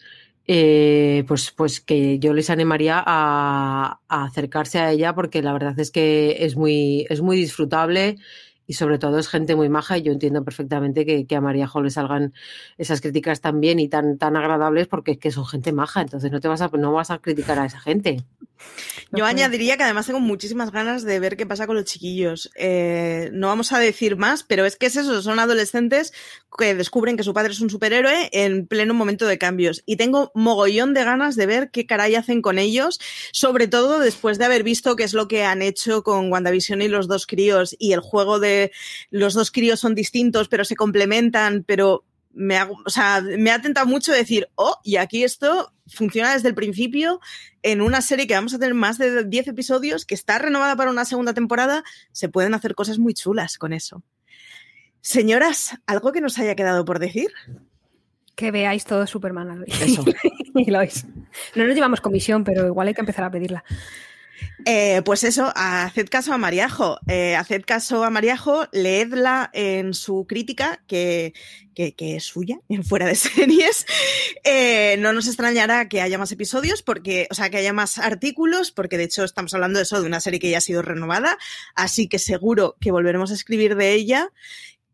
Eh, 0.48 1.24
pues, 1.28 1.52
pues 1.52 1.82
que 1.82 2.20
yo 2.20 2.34
les 2.34 2.50
animaría 2.52 3.04
a, 3.06 4.00
a 4.08 4.24
acercarse 4.26 4.80
a 4.80 4.92
ella 4.92 5.14
porque 5.16 5.42
la 5.42 5.54
verdad 5.54 5.80
es 5.80 5.90
que 5.92 6.38
es 6.46 6.56
muy, 6.56 7.06
es 7.10 7.22
muy 7.22 7.36
disfrutable 7.38 8.18
y 8.68 8.74
sobre 8.74 8.98
todo 9.00 9.20
es 9.20 9.28
gente 9.28 9.56
muy 9.56 9.70
maja 9.70 9.98
y 9.98 10.04
yo 10.04 10.12
entiendo 10.12 10.44
perfectamente 10.44 11.06
que, 11.06 11.26
que 11.26 11.36
a 11.36 11.42
María 11.42 11.68
Jo 11.68 11.82
le 11.82 11.90
salgan 11.90 12.34
esas 12.78 13.02
críticas 13.02 13.42
tan 13.42 13.62
bien 13.62 13.80
y 13.80 13.88
tan, 13.88 14.18
tan 14.18 14.36
agradables 14.36 14.88
porque 14.88 15.12
es 15.12 15.18
que 15.18 15.32
son 15.32 15.46
gente 15.46 15.72
maja, 15.72 16.02
entonces 16.02 16.32
no 16.32 16.40
te 16.40 16.48
vas 16.48 16.62
a, 16.62 16.70
no 16.70 16.92
vas 16.94 17.12
a 17.12 17.20
criticar 17.20 17.60
a 17.60 17.66
esa 17.66 17.80
gente. 17.80 18.26
Yo 19.12 19.26
añadiría 19.26 19.78
que 19.78 19.84
además 19.84 20.08
tengo 20.08 20.20
muchísimas 20.20 20.72
ganas 20.72 21.04
de 21.04 21.20
ver 21.20 21.38
qué 21.38 21.46
pasa 21.46 21.68
con 21.68 21.76
los 21.76 21.86
chiquillos. 21.86 22.50
Eh, 22.56 23.30
no 23.34 23.48
vamos 23.48 23.72
a 23.72 23.80
decir 23.80 24.18
más, 24.18 24.44
pero 24.44 24.66
es 24.66 24.76
que 24.76 24.88
es 24.88 24.96
eso, 24.96 25.22
son 25.22 25.40
adolescentes 25.40 26.14
que 26.58 26.74
descubren 26.74 27.16
que 27.16 27.24
su 27.24 27.34
padre 27.34 27.52
es 27.52 27.62
un 27.62 27.70
superhéroe 27.70 28.30
en 28.32 28.66
pleno 28.68 28.94
momento 28.94 29.26
de 29.26 29.38
cambios. 29.38 29.84
Y 29.86 29.98
tengo 29.98 30.32
mogollón 30.34 30.94
de 30.94 31.04
ganas 31.04 31.36
de 31.36 31.46
ver 31.46 31.70
qué 31.72 31.86
caray 31.86 32.16
hacen 32.16 32.42
con 32.42 32.60
ellos, 32.60 33.00
sobre 33.32 33.68
todo 33.68 34.00
después 34.00 34.38
de 34.38 34.46
haber 34.46 34.64
visto 34.64 34.96
qué 34.96 35.04
es 35.04 35.14
lo 35.14 35.28
que 35.28 35.44
han 35.44 35.62
hecho 35.62 36.04
con 36.04 36.32
WandaVision 36.32 36.82
y 36.82 36.88
los 36.88 37.08
dos 37.08 37.28
críos 37.28 37.76
y 37.78 37.94
el 37.94 38.00
juego 38.00 38.40
de 38.40 38.55
los 39.10 39.34
dos 39.34 39.52
críos 39.52 39.80
son 39.80 39.96
distintos, 39.96 40.48
pero 40.48 40.66
se 40.66 40.76
complementan, 40.76 41.64
pero 41.66 42.06
me 42.36 42.58
ha, 42.58 42.70
o 42.70 42.90
sea, 42.90 43.22
me 43.22 43.50
ha 43.50 43.62
tentado 43.62 43.88
mucho 43.88 44.12
decir, 44.12 44.50
oh, 44.56 44.78
y 44.84 44.98
aquí 44.98 45.24
esto 45.24 45.74
funciona 45.88 46.34
desde 46.34 46.50
el 46.50 46.56
principio 46.56 47.22
en 47.64 47.82
una 47.82 48.02
serie 48.02 48.28
que 48.28 48.34
vamos 48.34 48.54
a 48.54 48.60
tener 48.60 48.74
más 48.74 48.98
de 48.98 49.24
10 49.24 49.48
episodios, 49.48 50.06
que 50.06 50.16
está 50.16 50.38
renovada 50.38 50.76
para 50.76 50.92
una 50.92 51.06
segunda 51.06 51.34
temporada, 51.34 51.84
se 52.12 52.30
pueden 52.30 52.54
hacer 52.54 52.76
cosas 52.76 53.00
muy 53.00 53.14
chulas 53.14 53.58
con 53.58 53.72
eso. 53.72 54.04
Señoras, 55.02 55.78
¿algo 55.86 56.12
que 56.12 56.20
nos 56.20 56.38
haya 56.38 56.56
quedado 56.56 56.84
por 56.84 57.00
decir? 57.00 57.32
Que 58.36 58.52
veáis 58.52 58.84
todo 58.84 59.08
Superman. 59.08 59.52
Aloy. 59.52 59.68
Eso. 59.70 60.04
y 60.56 60.70
lo 60.70 60.80
veis. 60.80 61.06
No 61.56 61.66
nos 61.66 61.76
llevamos 61.76 62.02
comisión, 62.02 62.44
pero 62.44 62.68
igual 62.68 62.90
hay 62.90 62.94
que 62.94 63.02
empezar 63.02 63.24
a 63.24 63.32
pedirla. 63.32 63.64
Eh, 64.66 65.02
pues 65.06 65.24
eso, 65.24 65.52
haced 65.56 66.08
caso 66.10 66.34
a 66.34 66.38
Mariajo. 66.38 67.00
Eh, 67.08 67.36
haced 67.36 67.64
caso 67.66 68.04
a 68.04 68.10
Mariajo, 68.10 68.68
leedla 68.72 69.50
en 69.54 69.94
su 69.94 70.26
crítica, 70.28 70.82
que, 70.88 71.34
que, 71.76 72.16
es 72.16 72.24
suya, 72.24 72.60
en 72.70 72.84
fuera 72.86 73.06
de 73.06 73.16
series. 73.16 73.86
Eh, 74.44 74.98
no 75.00 75.14
nos 75.14 75.28
extrañará 75.28 75.88
que 75.88 76.02
haya 76.02 76.18
más 76.18 76.32
episodios, 76.32 76.82
porque, 76.82 77.28
o 77.30 77.36
sea, 77.36 77.50
que 77.50 77.58
haya 77.58 77.74
más 77.74 77.98
artículos, 77.98 78.72
porque 78.72 78.98
de 78.98 79.04
hecho 79.04 79.24
estamos 79.24 79.54
hablando 79.54 79.78
de 79.80 79.84
eso, 79.84 80.02
de 80.02 80.08
una 80.08 80.20
serie 80.20 80.40
que 80.40 80.50
ya 80.50 80.58
ha 80.58 80.62
sido 80.62 80.82
renovada. 80.82 81.38
Así 81.76 82.08
que 82.08 82.20
seguro 82.20 82.76
que 82.80 82.92
volveremos 82.92 83.32
a 83.32 83.36
escribir 83.36 83.76
de 83.76 83.94
ella. 83.94 84.32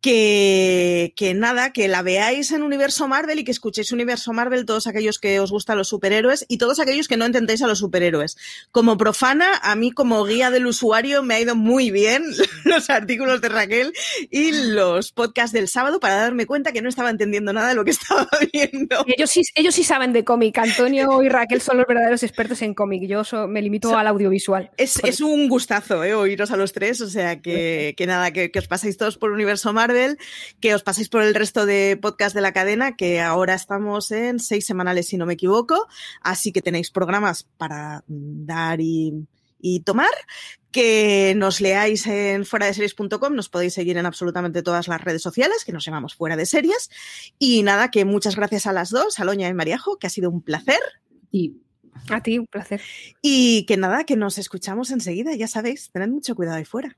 Que, 0.01 1.13
que 1.15 1.33
nada, 1.35 1.71
que 1.73 1.87
la 1.87 2.01
veáis 2.01 2.51
en 2.51 2.63
Universo 2.63 3.07
Marvel 3.07 3.37
y 3.37 3.43
que 3.43 3.51
escuchéis 3.51 3.91
Universo 3.91 4.33
Marvel 4.33 4.65
todos 4.65 4.87
aquellos 4.87 5.19
que 5.19 5.39
os 5.39 5.51
gustan 5.51 5.77
los 5.77 5.89
superhéroes 5.89 6.43
y 6.47 6.57
todos 6.57 6.79
aquellos 6.79 7.07
que 7.07 7.17
no 7.17 7.25
entendéis 7.25 7.61
a 7.61 7.67
los 7.67 7.79
superhéroes. 7.79 8.35
Como 8.71 8.97
profana, 8.97 9.59
a 9.61 9.75
mí 9.75 9.91
como 9.91 10.23
guía 10.25 10.49
del 10.49 10.65
usuario 10.65 11.21
me 11.21 11.35
ha 11.35 11.39
ido 11.39 11.55
muy 11.55 11.91
bien 11.91 12.23
los 12.65 12.89
artículos 12.89 13.41
de 13.41 13.49
Raquel 13.49 13.93
y 14.31 14.51
los 14.51 15.11
podcasts 15.11 15.53
del 15.53 15.67
sábado 15.67 15.99
para 15.99 16.15
darme 16.15 16.47
cuenta 16.47 16.71
que 16.71 16.81
no 16.81 16.89
estaba 16.89 17.11
entendiendo 17.11 17.53
nada 17.53 17.69
de 17.69 17.75
lo 17.75 17.85
que 17.85 17.91
estaba 18.01 18.27
viendo. 18.51 19.05
Ellos 19.05 19.29
sí, 19.29 19.43
ellos 19.53 19.75
sí 19.75 19.83
saben 19.83 20.13
de 20.13 20.23
cómic. 20.23 20.57
Antonio 20.57 21.21
y 21.21 21.29
Raquel 21.29 21.61
son 21.61 21.77
los 21.77 21.85
verdaderos 21.85 22.23
expertos 22.23 22.61
en 22.63 22.73
cómic. 22.73 23.07
Yo 23.07 23.23
so- 23.23 23.47
me 23.47 23.61
limito 23.61 23.95
al 23.95 24.07
audiovisual. 24.07 24.71
Es, 24.77 24.99
es 25.03 25.21
un 25.21 25.47
gustazo 25.47 26.03
¿eh? 26.03 26.15
oíros 26.15 26.49
a 26.49 26.57
los 26.57 26.73
tres, 26.73 27.01
o 27.01 27.09
sea 27.09 27.39
que, 27.39 27.93
que 27.95 28.07
nada, 28.07 28.31
que, 28.31 28.49
que 28.49 28.57
os 28.59 28.67
paséis 28.67 28.97
todos 28.97 29.17
por 29.17 29.31
Universo 29.31 29.71
Marvel, 29.73 29.90
que 30.59 30.75
os 30.75 30.83
paséis 30.83 31.09
por 31.09 31.21
el 31.23 31.35
resto 31.35 31.65
de 31.65 31.97
podcast 32.01 32.35
de 32.35 32.41
la 32.41 32.53
cadena, 32.53 32.95
que 32.95 33.21
ahora 33.21 33.53
estamos 33.53 34.11
en 34.11 34.39
seis 34.39 34.65
semanales 34.65 35.07
si 35.07 35.17
no 35.17 35.25
me 35.25 35.33
equivoco, 35.33 35.87
así 36.21 36.51
que 36.51 36.61
tenéis 36.61 36.91
programas 36.91 37.47
para 37.57 38.03
dar 38.07 38.81
y, 38.81 39.27
y 39.59 39.81
tomar, 39.81 40.09
que 40.71 41.33
nos 41.35 41.61
leáis 41.61 42.07
en 42.07 42.45
fuera 42.45 42.65
de 42.65 42.73
series.com, 42.73 43.35
nos 43.35 43.49
podéis 43.49 43.73
seguir 43.73 43.97
en 43.97 44.05
absolutamente 44.05 44.63
todas 44.63 44.87
las 44.87 45.01
redes 45.01 45.21
sociales, 45.21 45.63
que 45.65 45.71
nos 45.71 45.85
llamamos 45.85 46.15
fuera 46.15 46.35
de 46.35 46.45
series, 46.45 46.89
y 47.37 47.63
nada, 47.63 47.91
que 47.91 48.05
muchas 48.05 48.35
gracias 48.35 48.65
a 48.67 48.73
las 48.73 48.89
dos, 48.89 49.19
a 49.19 49.25
Loña 49.25 49.47
y 49.47 49.53
Mariajo, 49.53 49.97
que 49.97 50.07
ha 50.07 50.09
sido 50.09 50.29
un 50.29 50.41
placer. 50.41 50.79
Y 51.31 51.57
A 52.09 52.21
ti, 52.21 52.39
un 52.39 52.47
placer. 52.47 52.81
Y 53.21 53.65
que 53.65 53.77
nada, 53.77 54.05
que 54.05 54.15
nos 54.15 54.37
escuchamos 54.37 54.91
enseguida, 54.91 55.35
ya 55.35 55.47
sabéis, 55.47 55.91
tened 55.91 56.09
mucho 56.09 56.35
cuidado 56.35 56.57
ahí 56.57 56.65
fuera. 56.65 56.97